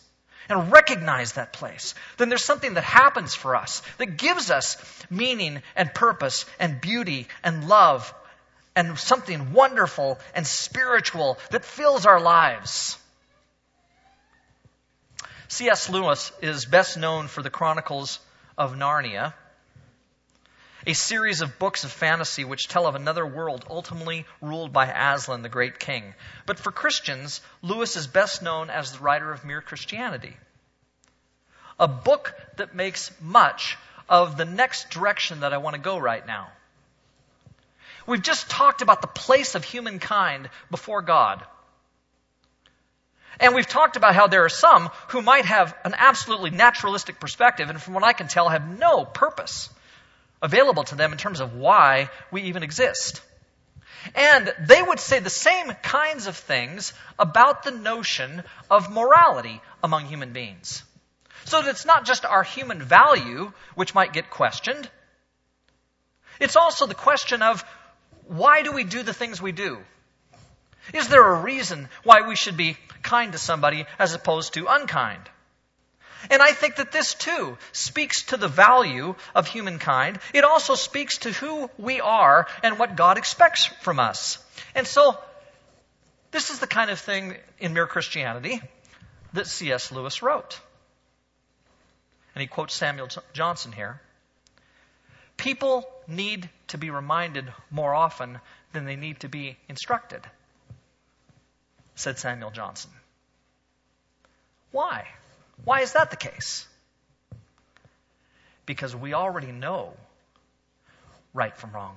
and 0.49 0.71
recognize 0.71 1.33
that 1.33 1.53
place, 1.53 1.95
then 2.17 2.29
there's 2.29 2.43
something 2.43 2.75
that 2.75 2.83
happens 2.83 3.35
for 3.35 3.55
us 3.55 3.81
that 3.97 4.17
gives 4.17 4.51
us 4.51 4.77
meaning 5.09 5.61
and 5.75 5.93
purpose 5.93 6.45
and 6.59 6.81
beauty 6.81 7.27
and 7.43 7.67
love 7.67 8.13
and 8.75 8.97
something 8.97 9.53
wonderful 9.53 10.19
and 10.33 10.45
spiritual 10.45 11.37
that 11.51 11.63
fills 11.63 12.05
our 12.05 12.19
lives. 12.19 12.97
C.S. 15.47 15.89
Lewis 15.89 16.31
is 16.41 16.65
best 16.65 16.97
known 16.97 17.27
for 17.27 17.41
the 17.41 17.49
Chronicles 17.49 18.19
of 18.57 18.73
Narnia, 18.73 19.33
a 20.87 20.93
series 20.93 21.41
of 21.41 21.57
books 21.57 21.83
of 21.83 21.91
fantasy 21.91 22.43
which 22.43 22.67
tell 22.67 22.85
of 22.85 22.95
another 22.95 23.25
world 23.25 23.65
ultimately 23.69 24.25
ruled 24.41 24.71
by 24.71 24.85
Aslan, 24.85 25.41
the 25.41 25.49
great 25.49 25.79
king. 25.79 26.13
But 26.45 26.59
for 26.59 26.71
Christians, 26.71 27.41
Lewis 27.61 27.95
is 27.95 28.07
best 28.07 28.43
known 28.43 28.69
as 28.69 28.91
the 28.91 28.99
writer 28.99 29.31
of 29.31 29.43
Mere 29.43 29.61
Christianity, 29.61 30.35
a 31.79 31.87
book 31.87 32.33
that 32.57 32.75
makes 32.75 33.11
much 33.19 33.77
of 34.07 34.37
the 34.37 34.45
next 34.45 34.91
direction 34.91 35.39
that 35.39 35.53
I 35.53 35.57
want 35.57 35.75
to 35.75 35.81
go 35.81 35.97
right 35.97 36.25
now. 36.25 36.49
We've 38.05 38.21
just 38.21 38.49
talked 38.49 38.83
about 38.83 39.01
the 39.01 39.07
place 39.07 39.55
of 39.55 39.63
humankind 39.63 40.49
before 40.69 41.01
God. 41.01 41.43
And 43.39 43.55
we've 43.55 43.67
talked 43.67 43.97
about 43.97 44.15
how 44.15 44.27
there 44.27 44.45
are 44.45 44.49
some 44.49 44.89
who 45.09 45.23
might 45.23 45.45
have 45.45 45.75
an 45.83 45.95
absolutely 45.97 46.51
naturalistic 46.51 47.19
perspective, 47.19 47.69
and 47.69 47.81
from 47.81 47.95
what 47.95 48.03
I 48.03 48.13
can 48.13 48.27
tell, 48.27 48.47
have 48.47 48.79
no 48.79 49.03
purpose 49.03 49.69
available 50.45 50.83
to 50.85 50.95
them 50.95 51.11
in 51.11 51.17
terms 51.17 51.39
of 51.41 51.55
why 51.55 52.09
we 52.31 52.43
even 52.43 52.63
exist. 52.63 53.21
And 54.13 54.53
they 54.59 54.81
would 54.81 54.99
say 54.99 55.19
the 55.19 55.29
same 55.29 55.71
kinds 55.81 56.27
of 56.27 56.37
things 56.37 56.93
about 57.17 57.63
the 57.63 57.71
notion 57.71 58.43
of 58.69 58.91
morality 58.91 59.59
among 59.83 60.05
human 60.05 60.31
beings. 60.31 60.83
So 61.45 61.61
that 61.61 61.69
it's 61.69 61.85
not 61.85 62.05
just 62.05 62.25
our 62.25 62.43
human 62.43 62.81
value 62.81 63.51
which 63.73 63.95
might 63.95 64.13
get 64.13 64.29
questioned, 64.29 64.89
it's 66.39 66.55
also 66.55 66.85
the 66.85 66.95
question 66.95 67.41
of 67.41 67.63
why 68.27 68.61
do 68.61 68.71
we 68.71 68.83
do 68.83 69.03
the 69.03 69.13
things 69.13 69.41
we 69.41 69.51
do? 69.51 69.79
Is 70.93 71.07
there 71.07 71.25
a 71.25 71.41
reason 71.41 71.89
why 72.03 72.27
we 72.27 72.35
should 72.35 72.57
be 72.57 72.77
kind 73.01 73.31
to 73.31 73.37
somebody 73.37 73.85
as 73.97 74.13
opposed 74.13 74.53
to 74.53 74.67
unkind? 74.67 75.21
And 76.29 76.41
I 76.41 76.51
think 76.51 76.77
that 76.77 76.91
this 76.91 77.13
too 77.13 77.57
speaks 77.71 78.23
to 78.25 78.37
the 78.37 78.47
value 78.47 79.15
of 79.33 79.47
humankind. 79.47 80.19
It 80.33 80.43
also 80.43 80.75
speaks 80.75 81.19
to 81.19 81.31
who 81.31 81.69
we 81.77 82.01
are 82.01 82.47
and 82.63 82.79
what 82.79 82.95
God 82.95 83.17
expects 83.17 83.65
from 83.81 83.99
us. 83.99 84.37
And 84.73 84.85
so, 84.87 85.17
this 86.31 86.49
is 86.49 86.59
the 86.59 86.67
kind 86.67 86.89
of 86.89 86.99
thing 86.99 87.35
in 87.59 87.73
Mere 87.73 87.87
Christianity 87.87 88.61
that 89.33 89.47
C.S. 89.47 89.91
Lewis 89.91 90.21
wrote. 90.21 90.59
And 92.33 92.41
he 92.41 92.47
quotes 92.47 92.73
Samuel 92.73 93.07
Johnson 93.33 93.71
here. 93.71 94.01
People 95.37 95.87
need 96.07 96.49
to 96.67 96.77
be 96.77 96.89
reminded 96.89 97.51
more 97.71 97.93
often 97.93 98.39
than 98.73 98.85
they 98.85 98.95
need 98.95 99.21
to 99.21 99.29
be 99.29 99.57
instructed 99.69 100.21
said 101.95 102.19
Samuel 102.19 102.51
Johnson. 102.51 102.91
Why? 104.71 105.07
Why 105.63 105.81
is 105.81 105.93
that 105.93 106.11
the 106.11 106.17
case? 106.17 106.67
Because 108.65 108.95
we 108.95 109.13
already 109.13 109.51
know 109.51 109.93
right 111.33 111.55
from 111.55 111.71
wrong. 111.71 111.95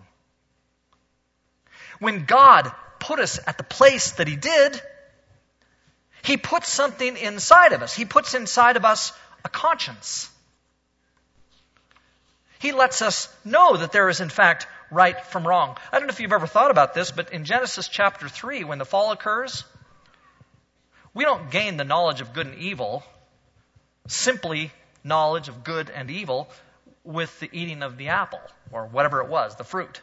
When 1.98 2.24
God 2.24 2.70
put 2.98 3.18
us 3.18 3.40
at 3.46 3.58
the 3.58 3.64
place 3.64 4.12
that 4.12 4.28
He 4.28 4.36
did, 4.36 4.80
He 6.22 6.36
puts 6.36 6.68
something 6.68 7.16
inside 7.16 7.72
of 7.72 7.82
us. 7.82 7.94
He 7.94 8.04
puts 8.04 8.34
inside 8.34 8.76
of 8.76 8.84
us 8.84 9.12
a 9.44 9.48
conscience. 9.48 10.30
He 12.58 12.72
lets 12.72 13.02
us 13.02 13.28
know 13.44 13.76
that 13.76 13.92
there 13.92 14.08
is, 14.08 14.20
in 14.20 14.30
fact, 14.30 14.66
right 14.90 15.24
from 15.26 15.46
wrong. 15.46 15.76
I 15.92 15.98
don't 15.98 16.08
know 16.08 16.12
if 16.12 16.20
you've 16.20 16.32
ever 16.32 16.46
thought 16.46 16.70
about 16.70 16.92
this, 16.92 17.10
but 17.12 17.32
in 17.32 17.44
Genesis 17.44 17.88
chapter 17.88 18.28
3, 18.28 18.64
when 18.64 18.78
the 18.78 18.84
fall 18.84 19.12
occurs, 19.12 19.64
we 21.14 21.24
don't 21.24 21.50
gain 21.50 21.76
the 21.76 21.84
knowledge 21.84 22.20
of 22.20 22.32
good 22.32 22.46
and 22.46 22.58
evil, 22.58 23.04
simply 24.08 24.72
knowledge 25.04 25.48
of 25.48 25.62
good 25.64 25.90
and 25.90 26.10
evil, 26.10 26.50
with 27.04 27.38
the 27.40 27.48
eating 27.52 27.82
of 27.82 27.96
the 27.96 28.08
apple, 28.08 28.40
or 28.72 28.86
whatever 28.86 29.22
it 29.22 29.28
was, 29.28 29.56
the 29.56 29.64
fruit. 29.64 30.02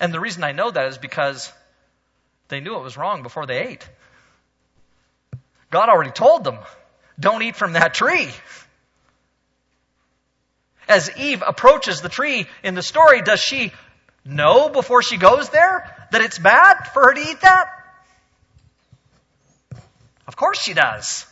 And 0.00 0.14
the 0.14 0.20
reason 0.20 0.44
I 0.44 0.52
know 0.52 0.70
that 0.70 0.86
is 0.86 0.96
because 0.98 1.52
they 2.48 2.60
knew 2.60 2.76
it 2.76 2.82
was 2.82 2.96
wrong 2.96 3.22
before 3.22 3.46
they 3.46 3.66
ate. 3.66 3.88
God 5.70 5.88
already 5.88 6.12
told 6.12 6.44
them, 6.44 6.58
don't 7.20 7.42
eat 7.42 7.56
from 7.56 7.72
that 7.72 7.94
tree. 7.94 8.28
As 10.88 11.10
Eve 11.18 11.42
approaches 11.46 12.00
the 12.00 12.08
tree 12.08 12.46
in 12.62 12.74
the 12.74 12.82
story, 12.82 13.20
does 13.20 13.40
she 13.40 13.72
know 14.24 14.68
before 14.68 15.02
she 15.02 15.18
goes 15.18 15.50
there 15.50 16.08
that 16.12 16.22
it's 16.22 16.38
bad 16.38 16.84
for 16.94 17.04
her 17.04 17.14
to 17.14 17.20
eat 17.20 17.40
that? 17.42 17.66
Of 20.26 20.36
course 20.36 20.58
she 20.58 20.72
does. 20.72 21.26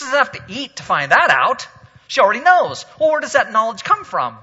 She 0.00 0.06
doesn't 0.06 0.18
have 0.18 0.32
to 0.32 0.42
eat 0.48 0.76
to 0.76 0.82
find 0.82 1.12
that 1.12 1.28
out. 1.28 1.68
She 2.08 2.22
already 2.22 2.40
knows. 2.40 2.86
Well, 2.98 3.10
where 3.10 3.20
does 3.20 3.34
that 3.34 3.52
knowledge 3.52 3.84
come 3.84 4.02
from? 4.02 4.38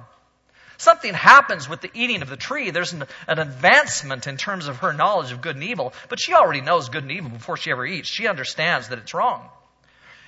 Something 0.77 1.15
happens 1.15 1.67
with 1.67 1.81
the 1.81 1.89
eating 1.95 2.21
of 2.21 2.29
the 2.29 2.37
tree. 2.37 2.69
There's 2.69 2.93
an, 2.93 3.05
an, 3.27 3.39
advancement 3.39 4.27
in 4.27 4.37
terms 4.37 4.67
of 4.67 4.77
her 4.77 4.93
knowledge 4.93 5.31
of 5.31 5.41
good 5.41 5.55
and 5.55 5.63
evil, 5.63 5.93
but 6.09 6.19
she 6.19 6.35
already 6.35 6.61
knows 6.61 6.89
good 6.89 7.01
and 7.01 7.11
evil 7.11 7.31
before 7.31 7.57
she 7.57 7.71
ever 7.71 7.87
eats. 7.87 8.07
She 8.07 8.27
understands 8.27 8.89
that 8.89 8.99
it's 8.99 9.15
wrong. 9.15 9.49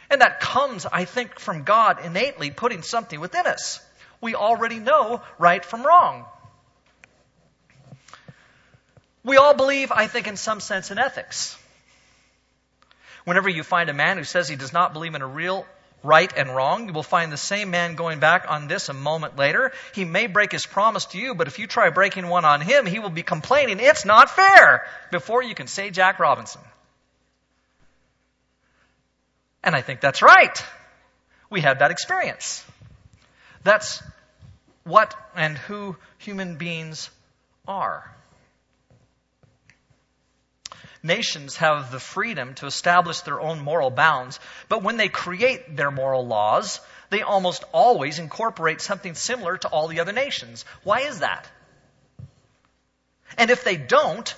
And 0.09 0.21
that 0.21 0.39
comes, 0.39 0.87
I 0.91 1.05
think, 1.05 1.37
from 1.37 1.63
God 1.63 2.03
innately 2.03 2.49
putting 2.49 2.81
something 2.81 3.19
within 3.19 3.45
us. 3.45 3.79
We 4.21 4.33
already 4.33 4.79
know 4.79 5.21
right 5.37 5.63
from 5.63 5.85
wrong. 5.85 6.25
We 9.23 9.37
all 9.37 9.53
believe, 9.53 9.91
I 9.91 10.07
think, 10.07 10.25
in 10.25 10.37
some 10.37 10.59
sense, 10.59 10.89
in 10.89 10.97
ethics. 10.97 11.55
Whenever 13.25 13.49
you 13.49 13.63
find 13.63 13.89
a 13.89 13.93
man 13.93 14.17
who 14.17 14.23
says 14.23 14.47
he 14.47 14.55
does 14.55 14.73
not 14.73 14.93
believe 14.93 15.15
in 15.15 15.21
a 15.21 15.27
real 15.27 15.65
right 16.03 16.31
and 16.37 16.55
wrong, 16.55 16.87
you 16.87 16.93
will 16.93 17.03
find 17.03 17.31
the 17.31 17.37
same 17.37 17.71
man 17.71 17.95
going 17.95 18.19
back 18.19 18.45
on 18.49 18.67
this 18.67 18.89
a 18.89 18.93
moment 18.93 19.37
later. 19.37 19.71
He 19.93 20.05
may 20.05 20.27
break 20.27 20.51
his 20.51 20.65
promise 20.65 21.05
to 21.07 21.17
you, 21.17 21.35
but 21.35 21.47
if 21.47 21.59
you 21.59 21.67
try 21.67 21.89
breaking 21.89 22.27
one 22.29 22.45
on 22.45 22.61
him, 22.61 22.85
he 22.85 22.99
will 22.99 23.09
be 23.09 23.23
complaining, 23.23 23.79
it's 23.79 24.05
not 24.05 24.29
fair, 24.29 24.85
before 25.11 25.43
you 25.43 25.55
can 25.55 25.67
say 25.67 25.89
Jack 25.89 26.19
Robinson. 26.19 26.61
And 29.63 29.75
I 29.75 29.81
think 29.81 29.99
that's 29.99 30.21
right. 30.21 30.63
We 31.49 31.61
had 31.61 31.79
that 31.79 31.91
experience. 31.91 32.63
That's 33.63 34.01
what 34.83 35.13
and 35.35 35.57
who 35.57 35.97
human 36.17 36.55
beings 36.55 37.09
are. 37.67 38.09
Nations 41.01 41.55
have 41.57 41.91
the 41.91 41.99
freedom 41.99 42.53
to 42.55 42.65
establish 42.65 43.21
their 43.21 43.39
own 43.39 43.59
moral 43.59 43.89
bounds, 43.89 44.39
but 44.67 44.83
when 44.83 44.97
they 44.97 45.07
create 45.07 45.75
their 45.77 45.91
moral 45.91 46.27
laws, 46.27 46.81
they 47.09 47.21
almost 47.21 47.63
always 47.71 48.19
incorporate 48.19 48.81
something 48.81 49.15
similar 49.15 49.57
to 49.57 49.69
all 49.69 49.87
the 49.87 50.01
other 50.01 50.11
nations. 50.11 50.65
Why 50.83 51.01
is 51.01 51.19
that? 51.19 51.47
And 53.37 53.49
if 53.49 53.63
they 53.63 53.77
don't, 53.77 54.35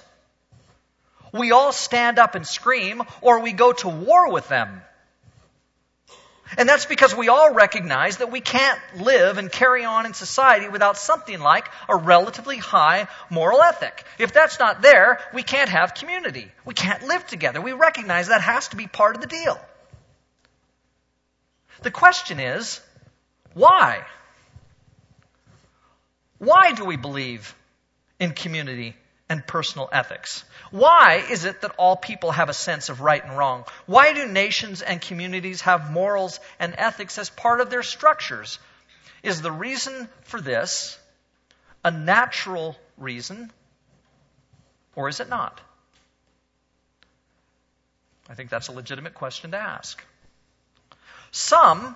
we 1.34 1.52
all 1.52 1.72
stand 1.72 2.20
up 2.20 2.36
and 2.36 2.46
scream, 2.46 3.02
or 3.22 3.40
we 3.40 3.54
go 3.54 3.72
to 3.72 3.90
war 3.90 4.32
with 4.32 4.48
them. 4.48 4.82
And 6.58 6.68
that's 6.68 6.86
because 6.86 7.16
we 7.16 7.30
all 7.30 7.54
recognize 7.54 8.18
that 8.18 8.32
we 8.32 8.42
can't 8.42 8.80
live 8.98 9.38
and 9.38 9.52
carry 9.52 9.86
on 9.86 10.06
in 10.06 10.14
society 10.14 10.68
without 10.68 10.98
something 10.98 11.40
like 11.40 11.68
a 11.88 11.96
relatively 11.96 12.58
high 12.58 13.08
moral 13.30 13.62
ethic. 13.62 14.04
If 14.20 14.34
that's 14.34 14.60
not 14.60 14.82
there, 14.82 15.20
we 15.34 15.44
can't 15.44 15.70
have 15.70 15.94
community. 15.94 16.52
We 16.66 16.74
can't 16.74 17.04
live 17.04 17.26
together. 17.26 17.62
We 17.62 17.74
recognize 17.74 18.28
that 18.28 18.42
has 18.42 18.68
to 18.70 18.76
be 18.76 18.88
part 18.88 19.16
of 19.16 19.22
the 19.22 19.28
deal. 19.28 19.60
The 21.84 21.92
question 21.92 22.40
is, 22.40 22.82
why? 23.54 24.06
Why 26.38 26.74
do 26.74 26.86
we 26.86 26.98
believe 26.98 27.56
in 28.20 28.34
community 28.34 28.96
and 29.32 29.48
personal 29.48 29.88
ethics? 29.94 30.44
Why 30.72 31.24
is 31.30 31.46
it 31.46 31.62
that 31.62 31.72
all 31.78 31.96
people 31.96 32.32
have 32.32 32.50
a 32.50 32.54
sense 32.54 32.90
of 32.90 33.00
right 33.00 33.24
and 33.24 33.38
wrong? 33.38 33.64
Why 33.86 34.12
do 34.12 34.28
nations 34.28 34.82
and 34.82 35.02
communities 35.02 35.62
have 35.62 35.90
morals 35.90 36.42
and 36.60 36.76
ethics 36.78 37.18
as 37.18 37.30
part 37.30 37.62
of 37.62 37.70
their 37.70 37.82
structures? 37.82 38.60
Is 39.24 39.42
the 39.42 39.52
reason 39.52 40.10
for 40.24 40.42
this 40.42 41.00
a 41.86 41.92
natural 41.92 42.76
reason 42.98 43.54
or 44.98 45.08
is 45.08 45.22
it 45.22 45.30
not? 45.30 45.62
I 48.30 48.34
think 48.34 48.50
that's 48.50 48.68
a 48.68 48.74
legitimate 48.74 49.14
question 49.14 49.52
to 49.52 49.58
ask. 49.58 50.04
Some 51.32 51.96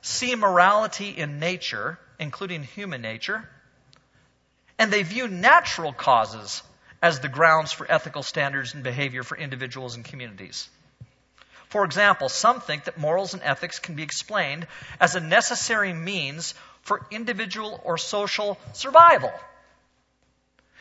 see 0.00 0.34
morality 0.34 1.10
in 1.10 1.38
nature, 1.38 1.98
including 2.18 2.62
human 2.62 3.02
nature, 3.02 3.46
and 4.82 4.92
they 4.92 5.04
view 5.04 5.28
natural 5.28 5.92
causes 5.92 6.60
as 7.00 7.20
the 7.20 7.28
grounds 7.28 7.70
for 7.70 7.88
ethical 7.88 8.24
standards 8.24 8.74
and 8.74 8.82
behavior 8.82 9.22
for 9.22 9.38
individuals 9.38 9.94
and 9.94 10.04
communities. 10.04 10.68
For 11.68 11.84
example, 11.84 12.28
some 12.28 12.60
think 12.60 12.84
that 12.84 12.98
morals 12.98 13.32
and 13.32 13.44
ethics 13.44 13.78
can 13.78 13.94
be 13.94 14.02
explained 14.02 14.66
as 14.98 15.14
a 15.14 15.20
necessary 15.20 15.92
means 15.92 16.54
for 16.80 17.06
individual 17.12 17.80
or 17.84 17.96
social 17.96 18.58
survival. 18.72 19.32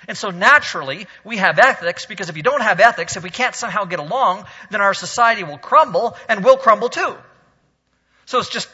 And 0.08 0.17
so 0.17 0.31
naturally, 0.31 1.05
we 1.24 1.38
have 1.38 1.60
ethics 1.60 2.08
because 2.08 2.27
if 2.27 2.38
you 2.38 2.41
don't 2.41 2.63
have 2.63 2.79
ethics, 2.79 3.17
if 3.17 3.24
we 3.24 3.29
can't 3.29 3.53
somehow 3.53 3.86
get 3.86 4.00
along, 4.00 4.48
then 4.72 4.81
our 4.81 4.96
society 4.96 5.43
will 5.43 5.60
crumble 5.60 6.17
and 6.27 6.43
we'll 6.43 6.58
crumble 6.58 6.89
too. 6.89 7.15
So 8.25 8.39
it's 8.39 8.50
just 8.50 8.67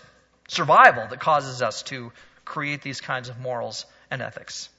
survival 0.47 1.05
that 1.09 1.19
causes 1.19 1.61
us 1.61 1.83
to 1.83 2.13
create 2.45 2.81
these 2.81 3.01
kinds 3.01 3.27
of 3.27 3.37
morals 3.41 3.85
and 4.09 4.21
ethics. 4.21 4.69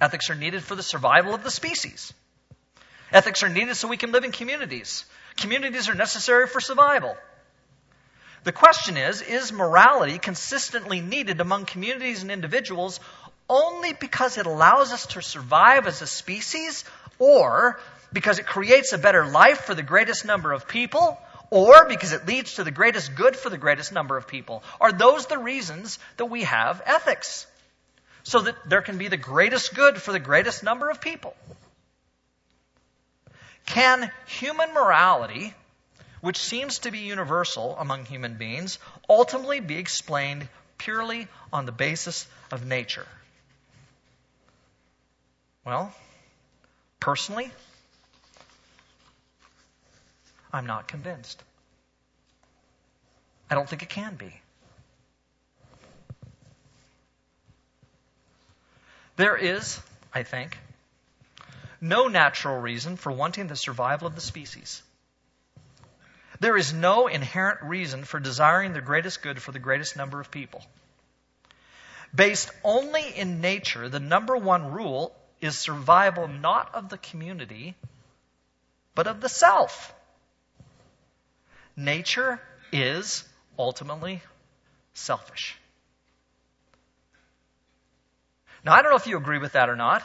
Ethics 0.00 0.30
are 0.30 0.34
needed 0.34 0.62
for 0.62 0.74
the 0.74 0.82
survival 0.82 1.34
of 1.34 1.42
the 1.42 1.50
species. 1.50 2.12
Ethics 3.12 3.42
are 3.42 3.48
needed 3.48 3.76
so 3.76 3.88
we 3.88 3.96
can 3.96 4.12
live 4.12 4.24
in 4.24 4.32
communities. 4.32 5.04
Communities 5.36 5.88
are 5.88 5.94
necessary 5.94 6.46
for 6.46 6.60
survival. 6.60 7.16
The 8.44 8.52
question 8.52 8.96
is 8.96 9.22
is 9.22 9.52
morality 9.52 10.18
consistently 10.18 11.00
needed 11.00 11.40
among 11.40 11.64
communities 11.64 12.22
and 12.22 12.30
individuals 12.30 13.00
only 13.48 13.92
because 13.92 14.38
it 14.38 14.46
allows 14.46 14.92
us 14.92 15.06
to 15.06 15.22
survive 15.22 15.86
as 15.86 16.02
a 16.02 16.06
species, 16.06 16.84
or 17.18 17.78
because 18.12 18.38
it 18.38 18.46
creates 18.46 18.92
a 18.92 18.98
better 18.98 19.26
life 19.26 19.62
for 19.62 19.74
the 19.74 19.82
greatest 19.82 20.24
number 20.24 20.52
of 20.52 20.66
people, 20.66 21.18
or 21.50 21.86
because 21.86 22.12
it 22.12 22.26
leads 22.26 22.54
to 22.54 22.64
the 22.64 22.70
greatest 22.70 23.14
good 23.14 23.36
for 23.36 23.50
the 23.50 23.58
greatest 23.58 23.92
number 23.92 24.16
of 24.16 24.26
people? 24.26 24.62
Are 24.80 24.92
those 24.92 25.26
the 25.26 25.38
reasons 25.38 25.98
that 26.16 26.26
we 26.26 26.42
have 26.42 26.82
ethics? 26.84 27.46
So 28.26 28.40
that 28.40 28.56
there 28.68 28.82
can 28.82 28.98
be 28.98 29.06
the 29.06 29.16
greatest 29.16 29.72
good 29.72 30.02
for 30.02 30.10
the 30.10 30.18
greatest 30.18 30.64
number 30.64 30.90
of 30.90 31.00
people. 31.00 31.36
Can 33.66 34.10
human 34.26 34.74
morality, 34.74 35.54
which 36.22 36.36
seems 36.36 36.80
to 36.80 36.90
be 36.90 36.98
universal 36.98 37.76
among 37.78 38.04
human 38.04 38.34
beings, 38.34 38.80
ultimately 39.08 39.60
be 39.60 39.76
explained 39.76 40.48
purely 40.76 41.28
on 41.52 41.66
the 41.66 41.72
basis 41.72 42.26
of 42.50 42.66
nature? 42.66 43.06
Well, 45.64 45.94
personally, 46.98 47.52
I'm 50.52 50.66
not 50.66 50.88
convinced. 50.88 51.40
I 53.48 53.54
don't 53.54 53.68
think 53.68 53.84
it 53.84 53.88
can 53.88 54.16
be. 54.16 54.32
There 59.16 59.36
is, 59.36 59.80
I 60.12 60.22
think, 60.22 60.58
no 61.80 62.08
natural 62.08 62.60
reason 62.60 62.96
for 62.96 63.10
wanting 63.10 63.46
the 63.46 63.56
survival 63.56 64.06
of 64.06 64.14
the 64.14 64.20
species. 64.20 64.82
There 66.40 66.56
is 66.56 66.72
no 66.72 67.06
inherent 67.06 67.62
reason 67.62 68.04
for 68.04 68.20
desiring 68.20 68.74
the 68.74 68.82
greatest 68.82 69.22
good 69.22 69.40
for 69.40 69.52
the 69.52 69.58
greatest 69.58 69.96
number 69.96 70.20
of 70.20 70.30
people. 70.30 70.62
Based 72.14 72.50
only 72.62 73.08
in 73.08 73.40
nature, 73.40 73.88
the 73.88 74.00
number 74.00 74.36
one 74.36 74.70
rule 74.70 75.14
is 75.40 75.58
survival 75.58 76.28
not 76.28 76.74
of 76.74 76.88
the 76.88 76.98
community, 76.98 77.74
but 78.94 79.06
of 79.06 79.20
the 79.20 79.28
self. 79.28 79.94
Nature 81.74 82.40
is 82.72 83.24
ultimately 83.58 84.22
selfish. 84.94 85.56
Now, 88.66 88.72
I 88.72 88.82
don't 88.82 88.90
know 88.90 88.96
if 88.96 89.06
you 89.06 89.16
agree 89.16 89.38
with 89.38 89.52
that 89.52 89.70
or 89.70 89.76
not, 89.76 90.02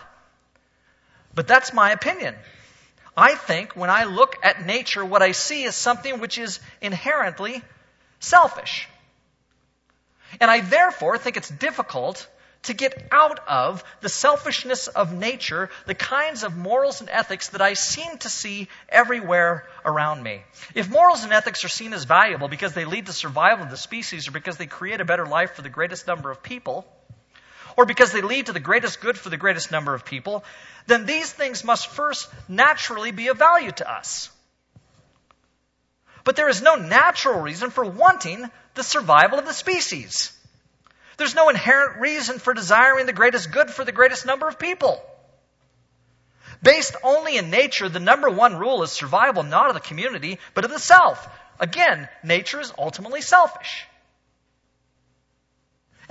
but 1.34 1.47
that's 1.47 1.74
my 1.74 1.93
opinion. 1.93 2.36
I 3.17 3.34
think 3.34 3.76
when 3.76 3.89
I 3.89 4.04
look 4.04 4.36
at 4.43 4.63
nature, 4.63 5.04
what 5.04 5.24
I 5.24 5.32
see 5.32 5.63
is 5.63 5.74
something 5.74 6.19
which 6.19 6.38
is 6.38 6.60
inherently 6.80 7.63
selfish. 8.19 8.88
And 10.39 10.52
I 10.52 10.62
therefore 10.62 11.17
think 11.17 11.38
it's 11.38 11.50
difficult 11.50 12.28
to 12.63 12.76
get 12.76 13.08
out 13.12 13.39
of 13.47 13.84
the 14.02 14.10
selfishness 14.10 14.88
of 14.88 15.12
nature, 15.12 15.71
the 15.88 15.95
kinds 15.95 16.43
of 16.43 16.56
morals 16.56 17.02
and 17.02 17.10
ethics 17.10 17.50
that 17.50 17.63
I 17.63 17.74
seem 17.74 18.19
to 18.19 18.30
see 18.30 18.67
everywhere 18.89 19.67
around 19.84 20.21
me. 20.21 20.43
If 20.76 20.88
morals 20.88 21.24
and 21.24 21.34
ethics 21.34 21.65
are 21.65 21.69
seen 21.69 21.93
as 21.93 22.04
valuable 22.04 22.47
because 22.47 22.76
they 22.76 22.86
lead 22.86 23.08
to 23.08 23.13
survival 23.13 23.65
of 23.65 23.71
the 23.71 23.78
species 23.78 24.28
or 24.28 24.32
because 24.32 24.58
they 24.58 24.67
create 24.67 25.02
a 25.02 25.06
better 25.06 25.26
life 25.26 25.56
for 25.56 25.63
the 25.63 25.69
greatest 25.69 26.06
number 26.06 26.30
of 26.30 26.43
people, 26.43 26.86
or 27.78 27.86
because 27.86 28.12
they 28.12 28.22
lead 28.22 28.48
to 28.48 28.54
the 28.54 28.60
greatest 28.60 29.02
good 29.02 29.18
for 29.18 29.30
the 29.30 29.38
greatest 29.38 29.72
number 29.72 29.94
of 29.94 30.06
people, 30.06 30.44
then 30.88 31.06
these 31.06 31.32
things 31.32 31.64
must 31.64 31.88
first 31.88 32.30
naturally 32.48 33.12
be 33.12 33.28
of 33.28 33.38
value 33.38 33.72
to 33.72 33.92
us. 33.92 34.30
But 36.24 36.36
there 36.36 36.50
is 36.50 36.62
no 36.62 36.76
natural 36.76 37.42
reason 37.42 37.72
for 37.72 37.84
wanting 37.84 38.50
the 38.76 38.84
survival 38.84 39.40
of 39.40 39.46
the 39.46 39.54
species. 39.54 40.32
There's 41.18 41.36
no 41.36 41.50
inherent 41.50 42.00
reason 42.00 42.40
for 42.40 42.54
desiring 42.54 43.06
the 43.06 43.14
greatest 43.14 43.52
good 43.52 43.70
for 43.70 43.84
the 43.84 43.92
greatest 43.92 44.26
number 44.26 44.48
of 44.48 44.60
people. 44.60 45.04
Based 46.64 46.96
only 47.04 47.38
in 47.38 47.50
nature, 47.50 47.90
the 47.90 48.00
number 48.00 48.30
one 48.30 48.58
rule 48.58 48.84
is 48.84 48.92
survival 48.92 49.44
not 49.44 49.70
of 49.70 49.74
the 49.74 49.80
community, 49.80 50.38
but 50.54 50.64
of 50.64 50.72
the 50.72 50.80
self. 50.80 51.28
Again, 51.60 52.08
nature 52.24 52.60
is 52.60 52.74
ultimately 52.78 53.22
selfish. 53.22 53.86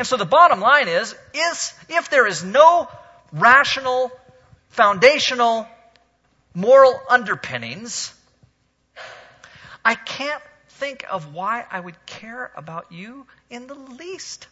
And 0.00 0.06
so 0.06 0.16
the 0.16 0.24
bottom 0.24 0.60
line 0.60 0.88
is, 0.88 1.14
is 1.34 1.74
if 1.90 2.08
there 2.08 2.26
is 2.26 2.42
no 2.42 2.88
rational, 3.32 4.10
foundational, 4.70 5.68
moral 6.54 6.98
underpinnings, 7.10 8.14
I 9.84 9.94
can't 9.94 10.42
think 10.78 11.04
of 11.10 11.34
why 11.34 11.66
I 11.70 11.80
would 11.80 12.06
care 12.06 12.50
about 12.56 12.90
you 12.90 13.26
in 13.50 13.66
the 13.66 13.74
least. 13.74 14.46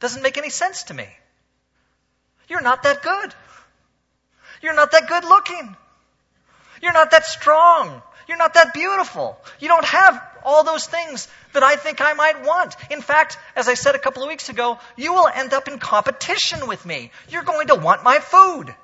Doesn't 0.00 0.22
make 0.24 0.36
any 0.36 0.50
sense 0.50 0.82
to 0.84 0.94
me. 0.94 1.06
You're 2.48 2.62
not 2.62 2.82
that 2.82 3.04
good. 3.04 3.32
You're 4.60 4.74
not 4.74 4.90
that 4.90 5.06
good 5.06 5.22
looking. 5.22 5.76
You're 6.82 6.94
not 6.94 7.12
that 7.12 7.26
strong. 7.26 8.02
You're 8.26 8.38
not 8.38 8.54
that 8.54 8.74
beautiful. 8.74 9.38
You 9.60 9.68
don't 9.68 9.84
have 9.84 10.31
all 10.44 10.64
those 10.64 10.86
things 10.86 11.28
that 11.52 11.62
I 11.62 11.76
think 11.76 12.00
I 12.00 12.12
might 12.14 12.44
want. 12.44 12.74
In 12.90 13.00
fact, 13.00 13.38
as 13.56 13.68
I 13.68 13.74
said 13.74 13.94
a 13.94 13.98
couple 13.98 14.22
of 14.22 14.28
weeks 14.28 14.48
ago, 14.48 14.78
you 14.96 15.12
will 15.12 15.28
end 15.28 15.52
up 15.52 15.68
in 15.68 15.78
competition 15.78 16.66
with 16.66 16.84
me. 16.84 17.10
You're 17.28 17.42
going 17.42 17.68
to 17.68 17.74
want 17.74 18.02
my 18.02 18.18
food. 18.18 18.74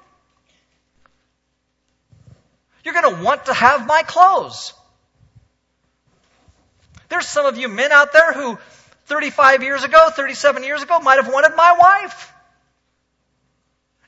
You're 2.85 2.94
going 2.94 3.16
to 3.16 3.23
want 3.23 3.47
to 3.47 3.55
have 3.55 3.87
my 3.87 4.03
clothes. 4.03 4.73
There's 7.09 7.27
some 7.27 7.47
of 7.47 7.57
you 7.57 7.68
men 7.68 7.92
out 7.92 8.12
there 8.12 8.33
who 8.33 8.59
35 9.07 9.62
years 9.62 9.85
ago, 9.85 10.11
37 10.11 10.62
years 10.64 10.83
ago 10.83 11.01
might 11.01 11.16
have 11.16 11.33
wanted 11.33 11.57
my 11.57 11.77
wife. 11.79 12.33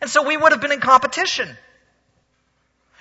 And 0.01 0.11
so 0.11 0.27
we 0.27 0.37
would 0.37 0.53
have 0.53 0.61
been 0.61 0.73
in 0.73 0.81
competition. 0.81 1.49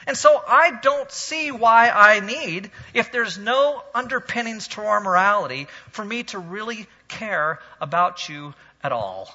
And 0.08 0.18
so 0.18 0.42
I 0.48 0.72
don't 0.82 1.12
see 1.12 1.52
why 1.52 1.90
I 1.90 2.20
need, 2.20 2.72
if 2.94 3.12
there's 3.12 3.38
no 3.38 3.84
underpinnings 3.94 4.68
to 4.70 4.82
our 4.82 5.02
morality, 5.02 5.68
for 5.92 6.04
me 6.04 6.24
to 6.24 6.40
really 6.40 6.88
care 7.08 7.60
about 7.82 8.30
you 8.30 8.54
at 8.84 8.92
all. 8.92 9.30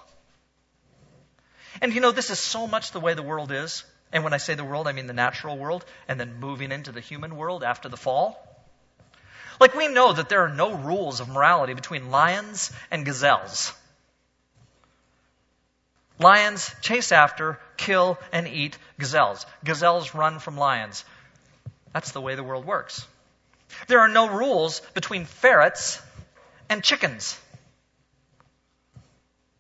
And 1.83 1.93
you 1.93 2.01
know, 2.01 2.13
this 2.13 2.31
is 2.31 2.39
so 2.39 2.67
much 2.67 2.93
the 2.93 3.01
way 3.01 3.15
the 3.15 3.23
world 3.23 3.53
is. 3.53 3.85
And 4.13 4.23
when 4.23 4.33
I 4.33 4.39
say 4.39 4.55
the 4.55 4.65
world, 4.65 4.87
I 4.87 4.93
mean 4.93 5.07
the 5.07 5.13
natural 5.13 5.59
world, 5.59 5.85
and 6.07 6.21
then 6.21 6.39
moving 6.39 6.71
into 6.71 6.93
the 6.93 7.01
human 7.01 7.37
world 7.37 7.65
after 7.65 7.89
the 7.89 7.97
fall. 7.97 8.39
Like 9.61 9.75
we 9.75 9.89
know 9.89 10.13
that 10.13 10.29
there 10.29 10.45
are 10.45 10.55
no 10.55 10.75
rules 10.75 11.21
of 11.21 11.29
morality 11.29 11.75
between 11.75 12.11
lions 12.11 12.73
and 12.91 13.05
gazelles. 13.05 13.73
Lions 16.19 16.71
chase 16.81 17.13
after, 17.13 17.59
kill, 17.77 18.19
and 18.33 18.47
eat 18.47 18.79
gazelles. 18.99 19.47
Gazelles 19.65 20.15
run 20.15 20.39
from 20.39 20.57
lions. 20.57 21.05
That's 21.93 22.13
the 22.13 22.21
way 22.21 22.35
the 22.35 22.45
world 22.45 22.65
works. 22.65 23.07
There 23.89 24.01
are 24.01 24.09
no 24.09 24.29
rules 24.29 24.81
between 24.95 25.25
ferrets 25.25 26.01
and 26.69 26.83
chickens. 26.83 27.39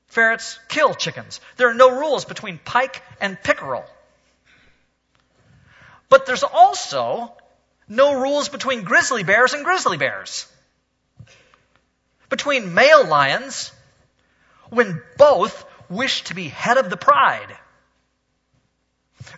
Ferrets 0.06 0.60
kill 0.68 0.94
chickens. 0.94 1.40
There 1.56 1.68
are 1.68 1.74
no 1.74 1.90
rules 1.90 2.24
between 2.24 2.58
pike 2.58 3.02
and 3.20 3.40
pickerel. 3.42 3.84
But 6.08 6.26
there's 6.26 6.44
also 6.44 7.32
no 7.88 8.20
rules 8.20 8.48
between 8.48 8.84
grizzly 8.84 9.24
bears 9.24 9.54
and 9.54 9.64
grizzly 9.64 9.96
bears. 9.96 10.46
Between 12.28 12.74
male 12.74 13.04
lions, 13.04 13.72
when 14.70 15.02
both 15.18 15.64
wish 15.88 16.24
to 16.24 16.34
be 16.34 16.48
head 16.48 16.78
of 16.78 16.90
the 16.90 16.96
pride. 16.96 17.56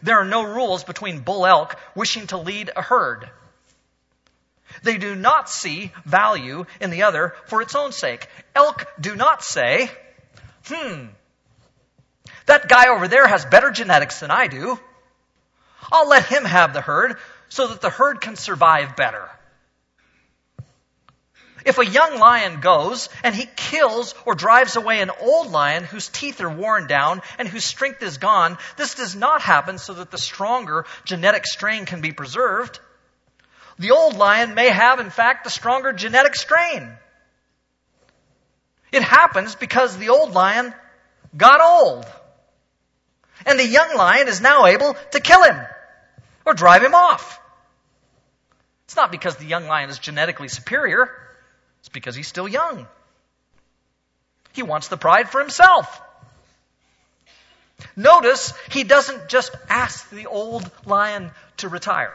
There 0.03 0.19
are 0.19 0.25
no 0.25 0.43
rules 0.43 0.85
between 0.85 1.21
bull 1.21 1.47
elk 1.47 1.79
wishing 1.95 2.27
to 2.29 2.39
lead 2.39 2.71
a 2.75 2.83
herd. 2.83 3.31
They 4.83 4.99
do 4.99 5.15
not 5.15 5.49
see 5.49 5.93
value 6.05 6.67
in 6.81 6.91
the 6.91 7.05
other 7.05 7.35
for 7.47 7.63
its 7.63 7.75
own 7.75 7.93
sake. 7.93 8.29
Elk 8.55 8.87
do 9.01 9.17
not 9.17 9.43
say, 9.43 9.91
hmm, 10.65 11.07
that 12.47 12.69
guy 12.69 12.89
over 12.89 13.09
there 13.09 13.27
has 13.27 13.45
better 13.45 13.71
genetics 13.71 14.21
than 14.21 14.31
I 14.31 14.49
do. 14.49 14.79
I'll 15.91 16.09
let 16.09 16.27
him 16.27 16.45
have 16.45 16.73
the 16.73 16.81
herd 16.81 17.19
so 17.49 17.69
that 17.69 17.81
the 17.81 17.91
herd 17.91 18.21
can 18.21 18.37
survive 18.37 18.97
better. 18.97 19.29
If 21.67 21.79
a 21.79 21.85
young 21.85 22.21
lion 22.21 22.61
goes 22.61 23.09
and 23.25 23.35
he 23.35 23.49
kills 23.57 24.15
or 24.25 24.37
drives 24.37 24.77
away 24.77 25.01
an 25.01 25.11
old 25.11 25.51
lion 25.51 25.83
whose 25.83 26.09
teeth 26.09 26.41
are 26.41 26.49
worn 26.49 26.87
down 26.87 27.23
and 27.41 27.49
whose 27.49 27.65
strength 27.65 28.05
is 28.05 28.19
gone, 28.19 28.57
this 28.77 28.95
does 28.95 29.17
not 29.17 29.43
happen 29.43 29.79
so 29.79 29.95
that 29.95 30.13
the 30.13 30.17
stronger 30.17 30.87
genetic 31.05 31.45
strain 31.45 31.85
can 31.85 32.01
be 32.01 32.13
preserved. 32.13 32.79
The 33.81 33.91
old 33.91 34.17
lion 34.17 34.55
may 34.55 34.71
have, 34.71 35.01
in 35.01 35.11
fact, 35.11 35.43
the 35.43 35.51
stronger 35.51 35.93
genetic 35.93 36.37
strain. 36.37 36.89
It 38.93 39.03
happens 39.03 39.57
because 39.57 39.99
the 39.99 40.11
old 40.11 40.33
lion 40.35 40.73
got 41.37 41.61
old. 41.61 42.07
And 43.45 43.59
the 43.59 43.67
young 43.67 43.97
lion 43.97 44.29
is 44.29 44.41
now 44.41 44.67
able 44.67 44.95
to 45.11 45.21
kill 45.21 45.43
him 45.43 45.61
or 46.45 46.55
drive 46.55 46.85
him 46.85 46.95
off. 46.95 47.41
It's 48.85 48.95
not 48.95 49.11
because 49.11 49.35
the 49.35 49.47
young 49.47 49.67
lion 49.67 49.91
is 49.91 49.99
genetically 49.99 50.47
superior. 50.47 51.26
It's 51.87 51.93
because 51.93 52.17
he's 52.17 52.27
still 52.27 52.49
young. 52.49 52.85
He 54.55 54.65
wants 54.65 54.89
the 54.89 54.97
pride 54.97 55.29
for 55.29 55.41
himself. 55.41 56.03
Notice 57.95 58.53
he 58.73 58.83
doesn't 58.83 59.29
just 59.29 59.55
ask 59.69 60.11
the 60.11 60.27
old 60.27 60.69
lion 60.85 61.31
to 61.59 61.69
retire, 61.69 62.13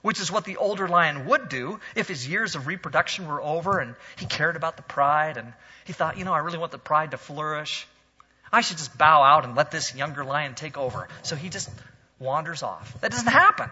which 0.00 0.18
is 0.18 0.32
what 0.32 0.46
the 0.46 0.56
older 0.56 0.88
lion 0.88 1.26
would 1.26 1.50
do 1.50 1.78
if 1.94 2.08
his 2.08 2.26
years 2.26 2.54
of 2.54 2.66
reproduction 2.66 3.28
were 3.28 3.42
over 3.42 3.80
and 3.80 3.96
he 4.16 4.24
cared 4.24 4.56
about 4.56 4.78
the 4.78 4.82
pride 4.82 5.36
and 5.36 5.52
he 5.84 5.92
thought, 5.92 6.16
you 6.16 6.24
know, 6.24 6.32
I 6.32 6.38
really 6.38 6.58
want 6.58 6.72
the 6.72 6.78
pride 6.78 7.10
to 7.10 7.18
flourish. 7.18 7.86
I 8.50 8.62
should 8.62 8.78
just 8.78 8.96
bow 8.96 9.22
out 9.22 9.44
and 9.44 9.54
let 9.54 9.70
this 9.70 9.94
younger 9.94 10.24
lion 10.24 10.54
take 10.54 10.78
over. 10.78 11.06
So 11.22 11.36
he 11.36 11.50
just 11.50 11.68
wanders 12.18 12.62
off. 12.62 12.98
That 13.02 13.10
doesn't 13.10 13.26
happen. 13.26 13.68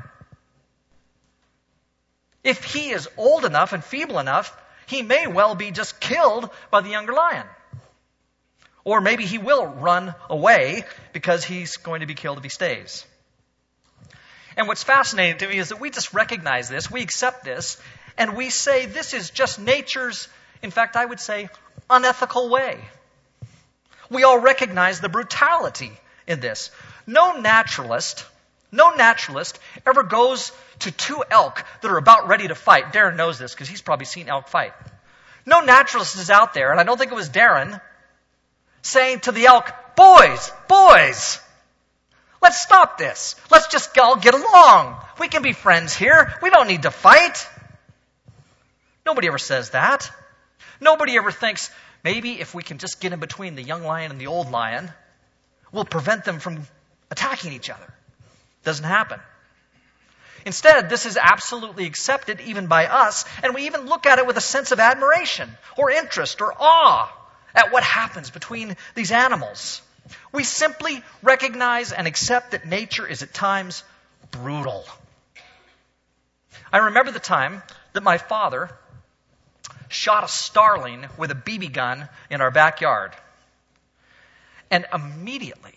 If 2.45 2.63
he 2.63 2.91
is 2.91 3.09
old 3.17 3.45
enough 3.45 3.73
and 3.73 3.83
feeble 3.83 4.19
enough, 4.19 4.55
he 4.87 5.03
may 5.03 5.27
well 5.27 5.55
be 5.55 5.71
just 5.71 5.99
killed 5.99 6.51
by 6.71 6.83
the 6.83 6.91
younger 6.91 7.15
lion. 7.15 7.47
Or 8.85 9.01
maybe 9.01 9.25
he 9.25 9.39
will 9.39 9.65
run 9.65 10.15
away 10.29 10.85
because 11.15 11.43
he's 11.43 11.79
going 11.79 12.01
to 12.01 12.07
be 12.07 12.15
killed 12.15 12.37
if 12.37 12.45
he 12.45 12.51
stays. 12.51 13.07
And 14.57 14.69
what's 14.69 14.85
fascinating 14.85 15.39
to 15.39 15.49
me 15.49 15.57
is 15.57 15.71
that 15.71 15.81
we 15.81 15.91
just 15.91 16.13
recognize 16.13 16.69
this, 16.69 16.91
we 16.91 17.01
accept 17.01 17.45
this, 17.45 17.79
and 18.17 18.37
we 18.37 18.51
say 18.51 18.87
this 18.87 19.15
is 19.15 19.31
just 19.31 19.59
nature's, 19.59 20.29
in 20.63 20.71
fact, 20.71 20.97
I 20.97 21.05
would 21.05 21.19
say, 21.19 21.49
unethical 21.89 22.51
way. 22.51 22.79
We 24.11 24.23
all 24.23 24.39
recognize 24.39 25.01
the 25.01 25.09
brutality 25.09 25.93
in 26.27 26.41
this. 26.41 26.71
No 27.07 27.39
naturalist 27.39 28.27
no 28.75 28.91
naturalist 28.95 29.59
ever 29.87 30.03
goes 30.03 30.53
to 30.81 30.91
two 30.91 31.23
elk 31.31 31.65
that 31.81 31.91
are 31.91 31.97
about 31.97 32.29
ready 32.29 32.49
to 32.49 32.55
fight. 32.55 32.93
Darren 32.93 33.17
knows 33.17 33.39
this 33.39 33.55
because 33.55 33.69
he's 33.69 33.83
probably 33.83 34.07
seen 34.07 34.29
elk 34.29 34.49
fight. 34.49 34.73
No 35.47 35.61
naturalist 35.61 36.17
is 36.17 36.31
out 36.31 36.55
there, 36.55 36.71
and 36.71 36.81
I 36.81 36.85
don't 36.85 36.99
think 36.99 37.13
it 37.13 37.15
was 37.15 37.31
Darren, 37.31 37.81
saying 38.83 39.21
to 39.21 39.33
the 39.33 39.47
elk, 39.47 39.71
boys, 39.95 40.51
boys, 40.69 41.41
let's 42.43 42.61
stop 42.61 42.99
this. 42.99 43.37
Let's 43.51 43.69
just 43.69 43.97
all 43.99 44.17
get 44.17 44.35
along. 44.35 44.97
We 45.21 45.29
can 45.29 45.43
be 45.43 45.53
friends 45.53 45.95
here. 45.95 46.35
We 46.43 46.51
don't 46.51 46.67
need 46.67 46.83
to 46.83 46.91
fight. 46.91 47.47
Nobody 49.07 49.29
ever 49.29 49.39
says 49.39 49.71
that. 49.71 50.11
Nobody 50.81 51.17
ever 51.17 51.31
thinks, 51.31 51.71
maybe 52.03 52.41
if 52.41 52.55
we 52.55 52.63
can 52.63 52.79
just 52.79 53.01
get 53.01 53.13
in 53.13 53.21
between 53.21 53.55
the 53.55 53.63
young 53.63 53.85
lion 53.85 54.11
and 54.11 54.21
the 54.21 54.27
old 54.27 54.51
lion, 54.51 54.91
we'll 55.73 55.85
prevent 55.85 56.25
them 56.25 56.41
from 56.41 56.67
attacking 57.11 57.53
each 57.53 57.71
other. 57.71 57.95
Doesn't 58.65 58.85
happen. 58.85 59.21
Instead, 60.47 60.91
this 60.91 61.07
is 61.07 61.17
absolutely 61.17 61.87
accepted 61.87 62.41
even 62.41 62.67
by 62.67 62.87
us, 62.87 63.25
and 63.43 63.55
we 63.55 63.67
even 63.67 63.87
look 63.87 64.05
at 64.05 64.19
it 64.19 64.27
with 64.27 64.37
a 64.37 64.43
sense 64.43 64.73
of 64.73 64.81
admiration 64.81 65.51
or 65.77 65.91
interest 65.91 66.43
or 66.43 66.55
awe 66.59 67.11
at 67.55 67.73
what 67.73 67.83
happens 67.83 68.31
between 68.31 68.77
these 68.95 69.11
animals. 69.11 69.81
We 70.33 70.45
simply 70.45 71.03
recognize 71.23 71.93
and 71.93 72.07
accept 72.07 72.51
that 72.51 72.67
nature 72.67 73.07
is 73.07 73.23
at 73.23 73.33
times 73.33 73.85
brutal. 74.31 74.85
I 76.73 76.79
remember 76.79 77.11
the 77.11 77.21
time 77.21 77.63
that 77.95 78.03
my 78.03 78.19
father 78.19 78.71
shot 79.89 80.25
a 80.25 80.29
starling 80.29 81.07
with 81.17 81.31
a 81.31 81.35
BB 81.35 81.73
gun 81.73 82.09
in 82.29 82.41
our 82.41 82.51
backyard. 82.51 83.13
And 84.71 84.85
immediately, 84.93 85.75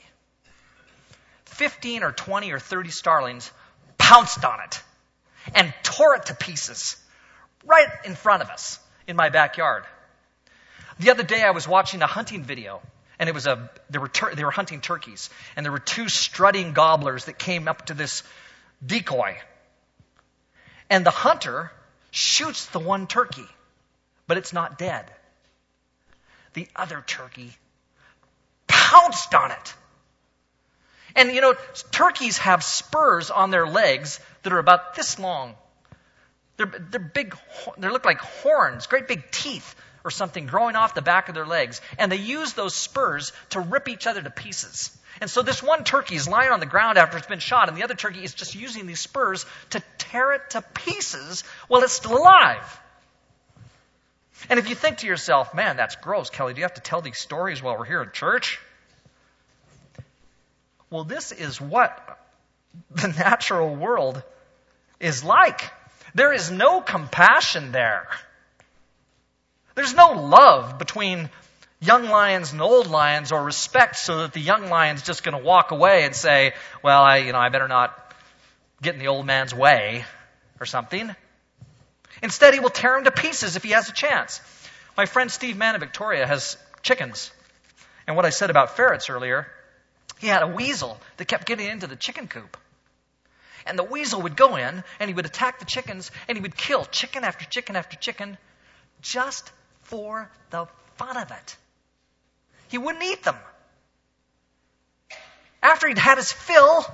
15 1.57 2.03
or 2.03 2.11
20 2.11 2.51
or 2.51 2.59
30 2.59 2.89
starlings 2.91 3.51
pounced 3.97 4.45
on 4.45 4.59
it 4.61 4.81
and 5.55 5.73
tore 5.81 6.15
it 6.15 6.27
to 6.27 6.35
pieces 6.35 6.95
right 7.65 7.87
in 8.05 8.13
front 8.13 8.43
of 8.43 8.49
us 8.49 8.79
in 9.07 9.15
my 9.15 9.29
backyard. 9.29 9.83
The 10.99 11.09
other 11.09 11.23
day 11.23 11.41
I 11.41 11.51
was 11.51 11.67
watching 11.67 12.03
a 12.03 12.07
hunting 12.07 12.43
video 12.43 12.79
and 13.17 13.27
it 13.27 13.33
was 13.33 13.47
a 13.47 13.71
there 13.89 13.99
were 13.99 14.07
tur- 14.07 14.35
they 14.35 14.43
were 14.43 14.51
hunting 14.51 14.81
turkeys 14.81 15.31
and 15.55 15.65
there 15.65 15.71
were 15.71 15.79
two 15.79 16.09
strutting 16.09 16.73
gobblers 16.73 17.25
that 17.25 17.39
came 17.39 17.67
up 17.67 17.87
to 17.87 17.95
this 17.95 18.21
decoy. 18.85 19.35
And 20.91 21.03
the 21.03 21.11
hunter 21.11 21.71
shoots 22.11 22.67
the 22.67 22.79
one 22.79 23.07
turkey, 23.07 23.47
but 24.27 24.37
it's 24.37 24.53
not 24.53 24.77
dead. 24.77 25.11
The 26.53 26.67
other 26.75 27.03
turkey 27.05 27.55
pounced 28.67 29.33
on 29.33 29.51
it 29.51 29.73
and 31.17 31.33
you 31.33 31.41
know, 31.41 31.55
turkeys 31.91 32.37
have 32.37 32.63
spurs 32.63 33.31
on 33.31 33.51
their 33.51 33.67
legs 33.67 34.21
that 34.43 34.53
are 34.53 34.59
about 34.59 34.95
this 34.95 35.19
long. 35.19 35.55
They're, 36.55 36.67
they're 36.67 36.99
big, 36.99 37.35
they 37.77 37.89
look 37.89 38.05
like 38.05 38.19
horns, 38.19 38.87
great 38.87 39.07
big 39.07 39.29
teeth 39.31 39.75
or 40.05 40.11
something 40.11 40.45
growing 40.45 40.75
off 40.75 40.93
the 40.93 41.01
back 41.01 41.27
of 41.27 41.35
their 41.35 41.45
legs. 41.45 41.81
And 41.97 42.11
they 42.11 42.17
use 42.17 42.53
those 42.53 42.75
spurs 42.75 43.33
to 43.49 43.59
rip 43.59 43.89
each 43.89 44.07
other 44.07 44.21
to 44.21 44.29
pieces. 44.29 44.95
And 45.19 45.29
so 45.29 45.41
this 45.41 45.61
one 45.63 45.83
turkey 45.83 46.15
is 46.15 46.27
lying 46.27 46.51
on 46.51 46.59
the 46.59 46.67
ground 46.67 46.99
after 46.99 47.17
it's 47.17 47.27
been 47.27 47.39
shot, 47.39 47.67
and 47.67 47.75
the 47.77 47.83
other 47.83 47.95
turkey 47.95 48.23
is 48.23 48.35
just 48.35 48.53
using 48.53 48.85
these 48.85 48.99
spurs 48.99 49.45
to 49.71 49.81
tear 49.97 50.33
it 50.33 50.51
to 50.51 50.61
pieces 50.61 51.43
while 51.67 51.81
it's 51.81 51.93
still 51.93 52.17
alive. 52.17 52.79
And 54.49 54.59
if 54.59 54.69
you 54.69 54.75
think 54.75 54.99
to 54.99 55.07
yourself, 55.07 55.55
man, 55.55 55.77
that's 55.77 55.95
gross, 55.95 56.29
Kelly, 56.29 56.53
do 56.53 56.59
you 56.59 56.65
have 56.65 56.75
to 56.75 56.81
tell 56.81 57.01
these 57.01 57.17
stories 57.17 57.61
while 57.61 57.75
we're 57.75 57.85
here 57.85 58.03
in 58.03 58.11
church? 58.11 58.59
Well, 60.89 61.03
this 61.03 61.31
is 61.31 61.59
what 61.59 62.19
the 62.91 63.07
natural 63.07 63.75
world 63.75 64.21
is 64.99 65.23
like. 65.23 65.61
There 66.15 66.33
is 66.33 66.49
no 66.49 66.81
compassion 66.81 67.71
there. 67.71 68.07
There's 69.75 69.93
no 69.93 70.13
love 70.13 70.79
between 70.79 71.29
young 71.79 72.05
lions 72.05 72.51
and 72.51 72.61
old 72.61 72.87
lions 72.87 73.31
or 73.31 73.43
respect 73.43 73.97
so 73.97 74.19
that 74.19 74.33
the 74.33 74.39
young 74.39 74.69
lion's 74.69 75.03
just 75.03 75.23
going 75.23 75.37
to 75.37 75.43
walk 75.43 75.71
away 75.71 76.03
and 76.03 76.15
say, 76.15 76.53
well, 76.83 77.03
I, 77.03 77.17
you 77.17 77.31
know, 77.31 77.37
I 77.37 77.49
better 77.49 77.67
not 77.67 77.95
get 78.81 78.95
in 78.95 78.99
the 78.99 79.07
old 79.07 79.25
man's 79.25 79.53
way 79.53 80.05
or 80.59 80.65
something. 80.65 81.15
Instead, 82.23 82.53
he 82.53 82.59
will 82.59 82.71
tear 82.71 82.97
him 82.97 83.03
to 83.03 83.11
pieces 83.11 83.55
if 83.55 83.63
he 83.63 83.71
has 83.71 83.89
a 83.89 83.93
chance. 83.93 84.41
My 84.95 85.05
friend 85.05 85.31
Steve 85.31 85.57
Mann 85.57 85.75
in 85.75 85.81
Victoria 85.81 86.25
has 86.25 86.57
chickens. 86.81 87.31
And 88.07 88.15
what 88.15 88.25
I 88.25 88.31
said 88.31 88.49
about 88.49 88.75
ferrets 88.75 89.09
earlier, 89.09 89.47
he 90.19 90.27
had 90.27 90.43
a 90.43 90.47
weasel 90.47 90.99
that 91.17 91.27
kept 91.27 91.45
getting 91.45 91.67
into 91.67 91.87
the 91.87 91.95
chicken 91.95 92.27
coop. 92.27 92.57
And 93.65 93.77
the 93.77 93.83
weasel 93.83 94.21
would 94.21 94.35
go 94.37 94.55
in 94.55 94.83
and 94.99 95.09
he 95.09 95.13
would 95.13 95.25
attack 95.25 95.59
the 95.59 95.65
chickens 95.65 96.11
and 96.27 96.37
he 96.37 96.41
would 96.41 96.55
kill 96.55 96.85
chicken 96.85 97.23
after 97.23 97.45
chicken 97.45 97.75
after 97.75 97.97
chicken 97.97 98.37
just 99.01 99.51
for 99.83 100.29
the 100.49 100.67
fun 100.95 101.17
of 101.17 101.31
it. 101.31 101.57
He 102.69 102.77
wouldn't 102.77 103.03
eat 103.03 103.23
them. 103.23 103.35
After 105.61 105.87
he'd 105.87 105.97
had 105.97 106.17
his 106.17 106.31
fill, 106.31 106.85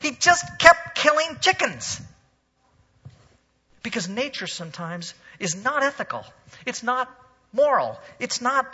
he 0.00 0.12
just 0.12 0.58
kept 0.58 0.96
killing 0.96 1.38
chickens. 1.40 2.00
Because 3.82 4.08
nature 4.08 4.46
sometimes 4.46 5.14
is 5.38 5.54
not 5.54 5.82
ethical. 5.82 6.24
It's 6.66 6.82
not 6.82 7.08
moral. 7.52 7.98
It's 8.18 8.40
not 8.40 8.66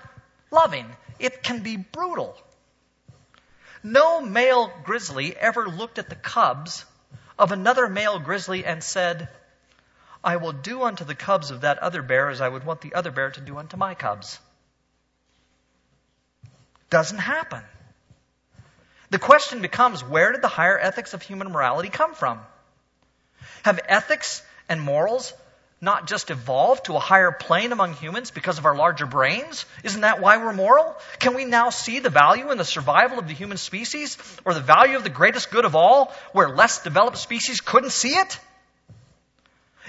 loving. 0.51 0.87
It 1.19 1.43
can 1.43 1.63
be 1.63 1.77
brutal. 1.77 2.37
No 3.83 4.21
male 4.21 4.73
grizzly 4.85 5.37
ever 5.37 5.69
looked 5.69 5.99
at 5.99 6.09
the 6.09 6.17
cubs 6.17 6.85
of 7.39 7.53
another 7.53 7.89
male 7.89 8.19
grizzly 8.19 8.65
and 8.65 8.83
said, 8.83 9.29
I 10.23 10.37
will 10.37 10.53
do 10.53 10.83
unto 10.85 11.05
the 11.05 11.15
cubs 11.15 11.51
of 11.51 11.63
that 11.63 11.79
other 11.79 12.03
bear 12.03 12.29
as 12.29 12.41
I 12.41 12.49
would 12.49 12.65
want 12.65 12.81
the 12.81 12.95
other 12.95 13.11
bear 13.11 13.31
to 13.31 13.41
do 13.41 13.59
unto 13.59 13.77
my 13.77 13.95
cubs. 13.95 14.39
Doesn't 16.91 17.19
happen. 17.19 17.63
The 19.11 19.19
question 19.19 19.61
becomes 19.61 20.05
where 20.05 20.33
did 20.33 20.43
the 20.43 20.49
higher 20.49 20.79
ethics 20.79 21.13
of 21.15 21.23
human 21.23 21.51
morality 21.51 21.89
come 21.89 22.15
from? 22.15 22.41
Have 23.65 23.81
ethics 23.89 24.43
and 24.69 24.81
morals 24.81 25.33
not 25.83 26.07
just 26.07 26.31
evolved 26.31 26.85
to 26.85 26.95
a 26.95 27.01
higher 27.01 27.33
plane 27.33 27.73
among 27.73 27.95
humans 27.95 28.31
because 28.31 28.57
of 28.57 28.65
our 28.65 28.77
larger 28.77 29.05
brains? 29.05 29.67
Isn't 29.83 30.03
that 30.03 30.21
why 30.21 30.37
we're 30.37 30.53
moral? 30.53 30.97
Can 31.19 31.35
we 31.35 31.45
now 31.45 31.71
see 31.71 31.99
the 31.99 32.09
value 32.09 32.53
in 32.53 32.57
the 32.57 32.65
survival 32.65 33.19
of 33.19 33.27
the 33.27 33.35
human 33.35 33.57
species 33.59 34.17
or 34.45 34.55
the 34.55 34.61
value 34.61 34.97
of 34.97 35.03
the 35.03 35.11
greatest 35.11 35.51
good 35.51 35.65
of 35.65 35.75
all 35.75 36.15
where 36.33 36.49
less 36.49 36.85
developed 36.85 37.19
species 37.19 37.61
couldn't 37.61 37.91
see 37.91 38.15
it? 38.15 38.39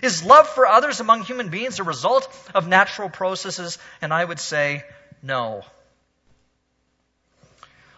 Is 0.02 0.24
love 0.24 0.50
for 0.50 0.66
others 0.66 1.00
among 1.00 1.22
human 1.22 1.50
beings 1.50 1.80
a 1.80 1.84
result 1.84 2.28
of 2.56 2.68
natural 2.68 3.10
processes? 3.10 3.78
And 4.02 4.12
I 4.12 4.26
would 4.26 4.40
say 4.40 4.84
no. 5.22 5.62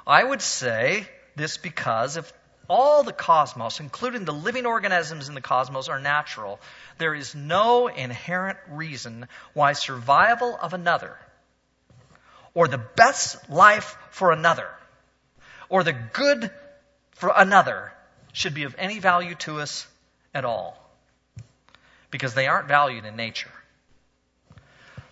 I 0.06 0.22
would 0.22 0.42
say 0.42 1.08
this 1.36 1.58
because 1.58 2.18
if 2.18 2.32
all 2.68 3.04
the 3.04 3.14
cosmos, 3.14 3.80
including 3.80 4.26
the 4.26 4.34
living 4.34 4.66
organisms 4.66 5.30
in 5.30 5.36
the 5.36 5.42
cosmos, 5.42 5.90
are 5.90 6.00
natural, 6.00 6.60
there 6.98 7.14
is 7.14 7.36
no 7.36 7.88
inherent 7.88 8.58
reason 8.70 9.28
why 9.54 9.74
survival 9.74 10.58
of 10.62 10.74
another, 10.74 11.18
or 12.54 12.68
the 12.68 12.78
best 12.78 13.50
life 13.50 13.98
for 14.10 14.32
another, 14.32 14.70
or 15.70 15.84
the 15.84 15.94
good 15.94 16.50
for 17.12 17.32
another, 17.36 17.92
should 18.34 18.54
be 18.54 18.64
of 18.64 18.76
any 18.78 19.00
value 19.00 19.36
to 19.36 19.60
us 19.62 19.88
at 20.34 20.46
all. 20.46 20.78
Because 22.12 22.34
they 22.34 22.48
aren't 22.48 22.68
valued 22.68 23.06
in 23.06 23.16
nature. 23.16 23.52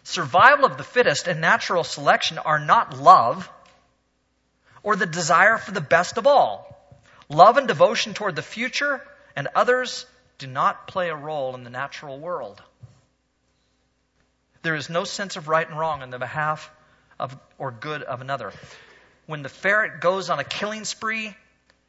Survival 0.03 0.65
of 0.65 0.77
the 0.77 0.83
fittest 0.83 1.27
and 1.27 1.39
natural 1.39 1.83
selection 1.83 2.37
are 2.37 2.59
not 2.59 2.97
love 2.97 3.49
or 4.83 4.97
the 4.97 5.05
desire 5.05 5.57
for 5.57 5.71
the 5.71 5.81
best 5.81 6.17
of 6.17 6.27
all. 6.27 6.72
Love 7.33 7.57
and 7.57 7.67
devotion 7.67 8.13
toward 8.13 8.35
the 8.35 8.43
future 8.43 9.01
and 9.35 9.47
others 9.55 10.05
do 10.37 10.45
not 10.45 10.87
play 10.87 11.09
a 11.09 11.15
role 11.15 11.55
in 11.55 11.63
the 11.63 11.69
natural 11.69 12.19
world. 12.19 12.61
There 14.61 14.75
is 14.75 14.89
no 14.89 15.03
sense 15.03 15.35
of 15.35 15.47
right 15.47 15.67
and 15.67 15.77
wrong 15.77 16.03
on 16.03 16.11
the 16.11 16.19
behalf 16.19 16.69
of 17.19 17.35
or 17.57 17.71
good 17.71 18.03
of 18.03 18.21
another. 18.21 18.53
When 19.25 19.41
the 19.41 19.49
ferret 19.49 19.99
goes 19.99 20.29
on 20.29 20.39
a 20.39 20.43
killing 20.43 20.85
spree, 20.85 21.35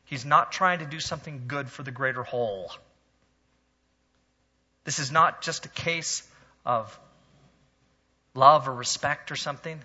he's 0.07 0.25
not 0.25 0.51
trying 0.51 0.79
to 0.79 0.87
do 0.87 0.99
something 0.99 1.45
good 1.47 1.69
for 1.69 1.83
the 1.83 1.91
greater 1.91 2.23
whole. 2.23 2.73
This 4.85 4.99
is 4.99 5.13
not 5.13 5.43
just 5.43 5.67
a 5.67 5.69
case 5.69 6.27
of 6.65 6.99
love 8.35 8.67
or 8.67 8.75
respect 8.75 9.31
or 9.31 9.37
something 9.37 9.79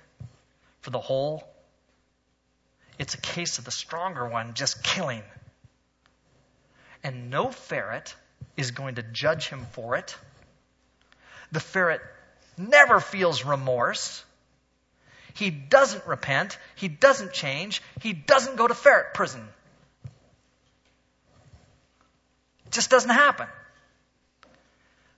for 0.82 0.89
the 0.89 1.00
whole. 1.00 1.43
It's 2.98 3.13
a 3.13 3.22
case 3.22 3.60
of 3.60 3.65
the 3.65 3.72
stronger 3.72 4.28
one 4.28 4.54
just 4.54 4.84
killing. 4.84 5.24
And 7.04 7.30
no 7.30 7.50
ferret 7.50 8.16
is 8.58 8.72
going 8.72 8.96
to 8.96 9.04
judge 9.04 9.48
him 9.48 9.66
for 9.72 9.96
it. 9.96 10.16
The 11.52 11.60
ferret 11.60 12.02
never 12.58 13.00
feels 13.00 13.46
remorse. 13.46 14.24
He 15.34 15.50
doesn't 15.50 16.06
repent. 16.06 16.58
He 16.76 16.88
doesn't 16.88 17.34
change. 17.34 17.82
He 18.02 18.14
doesn't 18.14 18.58
go 18.58 18.68
to 18.68 18.74
ferret 18.74 19.14
prison. 19.14 19.48
It 22.66 22.72
just 22.72 22.90
doesn't 22.90 23.10
happen. 23.10 23.48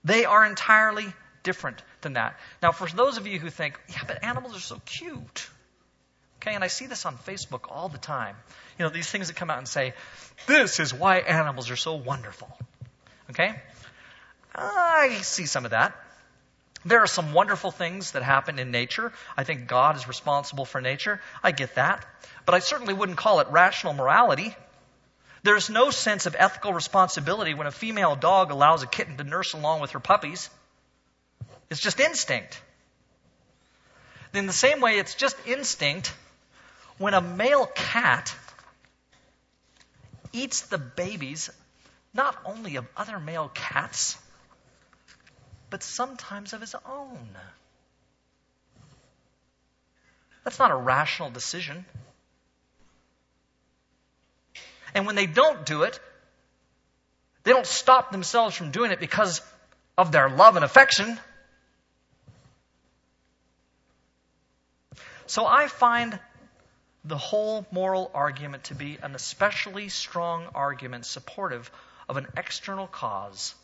They 0.04 0.24
are 0.24 0.44
entirely 0.44 1.06
different 1.42 1.82
than 2.00 2.14
that. 2.14 2.38
Now, 2.62 2.72
for 2.72 2.88
those 2.88 3.18
of 3.18 3.26
you 3.26 3.38
who 3.38 3.50
think, 3.50 3.78
yeah, 3.88 4.02
but 4.06 4.24
animals 4.24 4.56
are 4.56 4.60
so 4.60 4.80
cute. 4.84 5.48
Okay, 6.42 6.56
and 6.56 6.64
I 6.64 6.66
see 6.66 6.86
this 6.86 7.06
on 7.06 7.16
Facebook 7.18 7.70
all 7.70 7.88
the 7.88 7.98
time. 7.98 8.34
You 8.76 8.84
know, 8.84 8.90
these 8.90 9.08
things 9.08 9.28
that 9.28 9.36
come 9.36 9.48
out 9.48 9.58
and 9.58 9.68
say, 9.68 9.94
this 10.48 10.80
is 10.80 10.92
why 10.92 11.18
animals 11.18 11.70
are 11.70 11.76
so 11.76 11.94
wonderful. 11.94 12.48
Okay? 13.30 13.54
I 14.52 15.20
see 15.22 15.46
some 15.46 15.64
of 15.64 15.70
that. 15.70 15.94
There 16.84 16.98
are 16.98 17.06
some 17.06 17.32
wonderful 17.32 17.70
things 17.70 18.12
that 18.12 18.24
happen 18.24 18.58
in 18.58 18.72
nature. 18.72 19.12
I 19.36 19.44
think 19.44 19.68
God 19.68 19.94
is 19.94 20.08
responsible 20.08 20.64
for 20.64 20.80
nature. 20.80 21.20
I 21.44 21.52
get 21.52 21.76
that. 21.76 22.04
But 22.44 22.56
I 22.56 22.58
certainly 22.58 22.92
wouldn't 22.92 23.18
call 23.18 23.38
it 23.38 23.46
rational 23.50 23.92
morality. 23.92 24.56
There's 25.44 25.70
no 25.70 25.90
sense 25.90 26.26
of 26.26 26.34
ethical 26.36 26.72
responsibility 26.72 27.54
when 27.54 27.68
a 27.68 27.72
female 27.72 28.16
dog 28.16 28.50
allows 28.50 28.82
a 28.82 28.88
kitten 28.88 29.16
to 29.18 29.22
nurse 29.22 29.52
along 29.52 29.80
with 29.80 29.92
her 29.92 30.00
puppies. 30.00 30.50
It's 31.70 31.80
just 31.80 32.00
instinct. 32.00 32.60
In 34.34 34.46
the 34.46 34.52
same 34.52 34.80
way, 34.80 34.98
it's 34.98 35.14
just 35.14 35.36
instinct 35.46 36.12
when 36.98 37.14
a 37.14 37.20
male 37.20 37.66
cat 37.66 38.34
eats 40.32 40.62
the 40.62 40.78
babies 40.78 41.50
not 42.14 42.36
only 42.44 42.76
of 42.76 42.86
other 42.96 43.18
male 43.18 43.50
cats, 43.54 44.18
but 45.70 45.82
sometimes 45.82 46.52
of 46.52 46.60
his 46.60 46.74
own. 46.86 47.28
That's 50.44 50.58
not 50.58 50.70
a 50.70 50.76
rational 50.76 51.30
decision. 51.30 51.84
And 54.94 55.06
when 55.06 55.14
they 55.14 55.26
don't 55.26 55.64
do 55.64 55.84
it, 55.84 55.98
they 57.44 57.52
don't 57.52 57.66
stop 57.66 58.12
themselves 58.12 58.54
from 58.54 58.70
doing 58.70 58.90
it 58.90 59.00
because 59.00 59.40
of 59.96 60.12
their 60.12 60.28
love 60.28 60.56
and 60.56 60.64
affection. 60.64 61.18
So 65.26 65.46
I 65.46 65.66
find 65.66 66.18
the 67.04 67.18
whole 67.18 67.66
moral 67.72 68.10
argument 68.14 68.64
to 68.64 68.74
be 68.74 68.98
an 69.02 69.14
especially 69.14 69.88
strong 69.88 70.46
argument 70.54 71.04
supportive 71.04 71.70
of 72.08 72.16
an 72.16 72.26
external 72.36 72.86
cause 72.86 73.54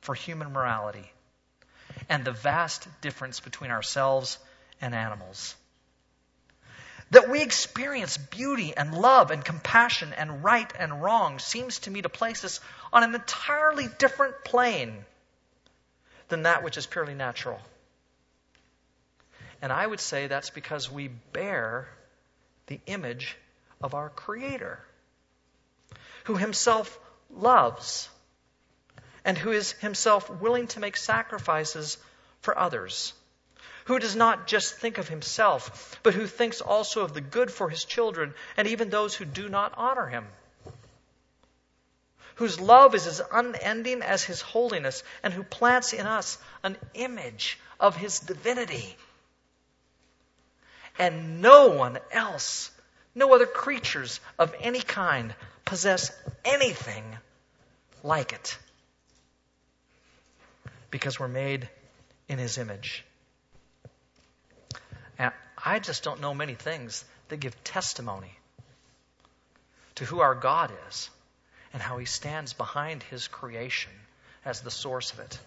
for 0.00 0.14
human 0.14 0.52
morality 0.52 1.10
and 2.08 2.24
the 2.24 2.32
vast 2.32 2.88
difference 3.00 3.40
between 3.40 3.70
ourselves 3.70 4.38
and 4.80 4.94
animals. 4.94 5.54
That 7.10 7.28
we 7.28 7.42
experience 7.42 8.16
beauty 8.16 8.74
and 8.76 8.96
love 8.96 9.30
and 9.30 9.44
compassion 9.44 10.12
and 10.14 10.42
right 10.42 10.72
and 10.78 11.02
wrong 11.02 11.38
seems 11.38 11.80
to 11.80 11.90
me 11.90 12.02
to 12.02 12.08
place 12.08 12.44
us 12.44 12.60
on 12.92 13.02
an 13.02 13.14
entirely 13.14 13.86
different 13.98 14.44
plane 14.44 15.04
than 16.28 16.44
that 16.44 16.64
which 16.64 16.78
is 16.78 16.86
purely 16.86 17.14
natural. 17.14 17.60
And 19.60 19.70
I 19.70 19.86
would 19.86 20.00
say 20.00 20.26
that's 20.26 20.50
because 20.50 20.90
we 20.90 21.08
bear 21.08 21.86
the 22.66 22.80
image 22.86 23.36
of 23.82 23.94
our 23.94 24.10
Creator, 24.10 24.78
who 26.24 26.36
Himself 26.36 26.98
loves 27.30 28.08
and 29.24 29.38
who 29.38 29.52
is 29.52 29.72
Himself 29.72 30.28
willing 30.30 30.66
to 30.68 30.80
make 30.80 30.96
sacrifices 30.96 31.98
for 32.40 32.58
others, 32.58 33.12
who 33.86 33.98
does 33.98 34.16
not 34.16 34.46
just 34.46 34.74
think 34.74 34.98
of 34.98 35.08
Himself, 35.08 35.98
but 36.02 36.14
who 36.14 36.26
thinks 36.26 36.60
also 36.60 37.02
of 37.02 37.14
the 37.14 37.20
good 37.20 37.50
for 37.50 37.68
His 37.68 37.84
children 37.84 38.34
and 38.56 38.68
even 38.68 38.90
those 38.90 39.14
who 39.14 39.24
do 39.24 39.48
not 39.48 39.74
honor 39.76 40.06
Him. 40.06 40.26
Whose 42.36 42.58
love 42.58 42.94
is 42.94 43.06
as 43.06 43.20
unending 43.32 44.02
as 44.02 44.24
His 44.24 44.40
holiness, 44.40 45.02
and 45.22 45.32
who 45.32 45.42
plants 45.42 45.92
in 45.92 46.06
us 46.06 46.38
an 46.62 46.76
image 46.94 47.58
of 47.78 47.96
His 47.96 48.20
divinity 48.20 48.96
And 50.98 51.40
no 51.40 51.68
one 51.68 51.98
else, 52.10 52.70
no 53.14 53.34
other 53.34 53.46
creatures 53.46 54.20
of 54.38 54.54
any 54.60 54.80
kind 54.80 55.34
possess 55.64 56.10
anything 56.44 57.04
like 58.02 58.32
it. 58.32 58.58
Because 60.90 61.18
we're 61.18 61.28
made 61.28 61.68
in 62.28 62.38
His 62.38 62.58
image. 62.58 63.04
And 65.18 65.32
I 65.64 65.78
just 65.78 66.02
don't 66.02 66.20
know 66.20 66.34
many 66.34 66.54
things 66.54 67.04
that 67.28 67.40
give 67.40 67.62
testimony 67.64 68.32
to 69.96 70.04
who 70.04 70.20
our 70.20 70.34
God 70.34 70.72
is 70.88 71.10
and 71.72 71.82
how 71.82 71.98
He 71.98 72.06
stands 72.06 72.52
behind 72.52 73.02
His 73.04 73.28
creation 73.28 73.92
as 74.44 74.60
the 74.60 74.70
source 74.70 75.12
of 75.12 75.20
it 75.20 75.38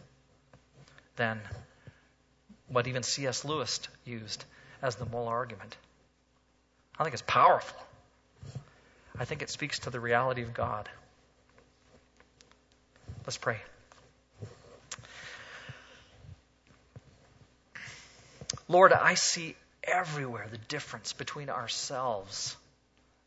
than 1.16 1.40
what 2.68 2.88
even 2.88 3.04
C.S. 3.04 3.46
Lewis 3.46 3.80
used 4.06 4.44
as 4.86 4.96
the 4.96 5.06
moral 5.06 5.28
argument. 5.28 5.76
I 7.00 7.04
think 7.04 7.14
it's 7.14 7.24
powerful. 7.26 7.82
I 9.18 9.26
think 9.26 9.42
it 9.42 9.50
speaks 9.50 9.80
to 9.80 9.90
the 9.90 10.00
reality 10.00 10.44
of 10.44 10.54
God. 10.54 10.88
Let's 13.26 13.38
pray. 13.38 13.58
Lord, 18.68 18.94
I 18.94 19.16
see 19.16 19.56
everywhere 19.84 20.48
the 20.52 20.58
difference 20.58 21.14
between 21.14 21.50
ourselves 21.50 22.56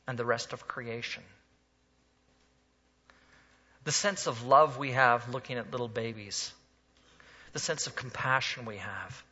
and 0.07 0.17
the 0.17 0.25
rest 0.25 0.53
of 0.53 0.69
creation. 0.69 1.25
The 3.83 3.93
sense 3.93 4.29
of 4.29 4.47
love 4.47 4.79
we 4.79 4.93
have 4.93 5.29
looking 5.35 5.59
at 5.59 5.73
little 5.73 5.89
babies, 5.89 6.53
the 7.53 7.59
sense 7.59 7.89
of 7.89 7.97
compassion 7.97 8.65
we 8.65 8.77
have, 8.77 9.25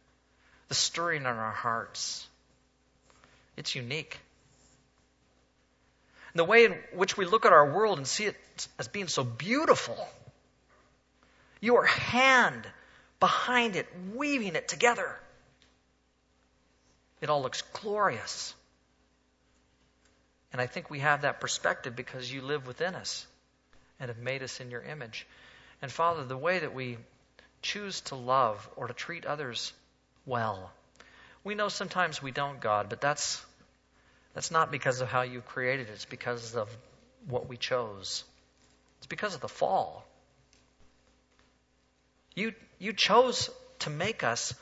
the 0.68 0.74
stirring 0.74 1.22
in 1.22 1.26
our 1.26 1.52
hearts. 1.52 2.26
It's 3.56 3.74
unique. 3.74 4.18
And 6.32 6.38
the 6.38 6.44
way 6.44 6.64
in 6.64 6.76
which 6.92 7.16
we 7.16 7.24
look 7.24 7.46
at 7.46 7.52
our 7.52 7.72
world 7.72 7.98
and 7.98 8.06
see 8.06 8.24
it 8.24 8.68
as 8.78 8.88
being 8.88 9.08
so 9.08 9.24
beautiful. 9.24 9.96
Your 11.60 11.84
hand 11.84 12.66
behind 13.20 13.76
it, 13.76 13.86
weaving 14.14 14.54
it 14.54 14.68
together. 14.68 15.18
It 17.20 17.30
all 17.30 17.42
looks 17.42 17.62
glorious. 17.72 18.54
And 20.52 20.60
I 20.60 20.66
think 20.66 20.90
we 20.90 21.00
have 21.00 21.22
that 21.22 21.40
perspective 21.40 21.96
because 21.96 22.30
you 22.30 22.42
live 22.42 22.66
within 22.66 22.94
us 22.94 23.26
and 23.98 24.08
have 24.08 24.18
made 24.18 24.42
us 24.42 24.60
in 24.60 24.70
your 24.70 24.82
image. 24.82 25.26
And 25.80 25.90
Father, 25.90 26.24
the 26.24 26.36
way 26.36 26.58
that 26.58 26.74
we 26.74 26.98
choose 27.62 28.00
to 28.02 28.14
love 28.14 28.68
or 28.76 28.88
to 28.88 28.94
treat 28.94 29.24
others 29.26 29.72
well. 30.26 30.70
We 31.44 31.54
know 31.54 31.68
sometimes 31.68 32.20
we 32.20 32.32
don't, 32.32 32.60
God, 32.60 32.88
but 32.88 33.00
that's 33.00 33.44
that's 34.34 34.50
not 34.50 34.70
because 34.70 35.00
of 35.00 35.08
how 35.08 35.22
you 35.22 35.40
created 35.40 35.88
it. 35.88 35.92
It's 35.92 36.04
because 36.04 36.56
of 36.56 36.68
what 37.26 37.48
we 37.48 37.56
chose. 37.56 38.24
It's 38.98 39.06
because 39.06 39.34
of 39.34 39.40
the 39.40 39.48
fall. 39.48 40.04
You 42.34 42.52
you 42.78 42.92
chose 42.92 43.48
to 43.80 43.90
make 43.90 44.24
us 44.24 44.52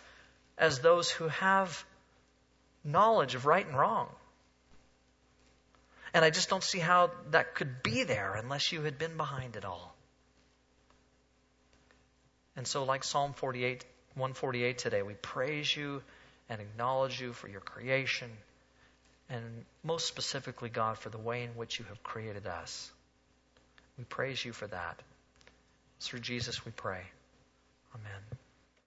as 0.57 0.79
those 0.79 1.11
who 1.11 1.29
have 1.29 1.85
knowledge 2.85 3.35
of 3.35 3.47
right 3.47 3.67
and 3.67 3.77
wrong. 3.77 4.09
And 6.13 6.25
I 6.25 6.31
just 6.31 6.49
don't 6.49 6.63
see 6.63 6.79
how 6.79 7.11
that 7.31 7.57
could 7.57 7.83
be 7.83 8.05
there 8.05 8.35
unless 8.35 8.71
you 8.71 8.83
had 8.83 8.99
been 8.99 9.17
behind 9.17 9.57
it 9.57 9.65
all. 9.65 9.97
And 12.57 12.67
so, 12.67 12.85
like 12.85 13.03
Psalm 13.03 13.33
48, 13.33 13.85
148 14.15 14.79
today, 14.79 15.03
we 15.03 15.15
praise 15.15 15.75
you 15.75 16.03
and 16.49 16.61
acknowledge 16.61 17.21
you 17.21 17.33
for 17.33 17.49
your 17.49 17.61
creation, 17.61 18.31
and 19.29 19.43
most 19.83 20.07
specifically, 20.07 20.69
God, 20.69 20.99
for 20.99 21.09
the 21.09 21.19
way 21.19 21.43
in 21.43 21.51
which 21.51 21.79
you 21.79 21.85
have 21.87 22.03
created 22.03 22.47
us. 22.47 22.91
We 23.99 24.05
praise 24.05 24.45
you 24.45 24.53
for 24.53 24.67
that. 24.67 25.01
Through 26.01 26.21
Jesus 26.21 26.65
we 26.65 26.73
pray. 26.73 27.03
Amen. 27.95 28.44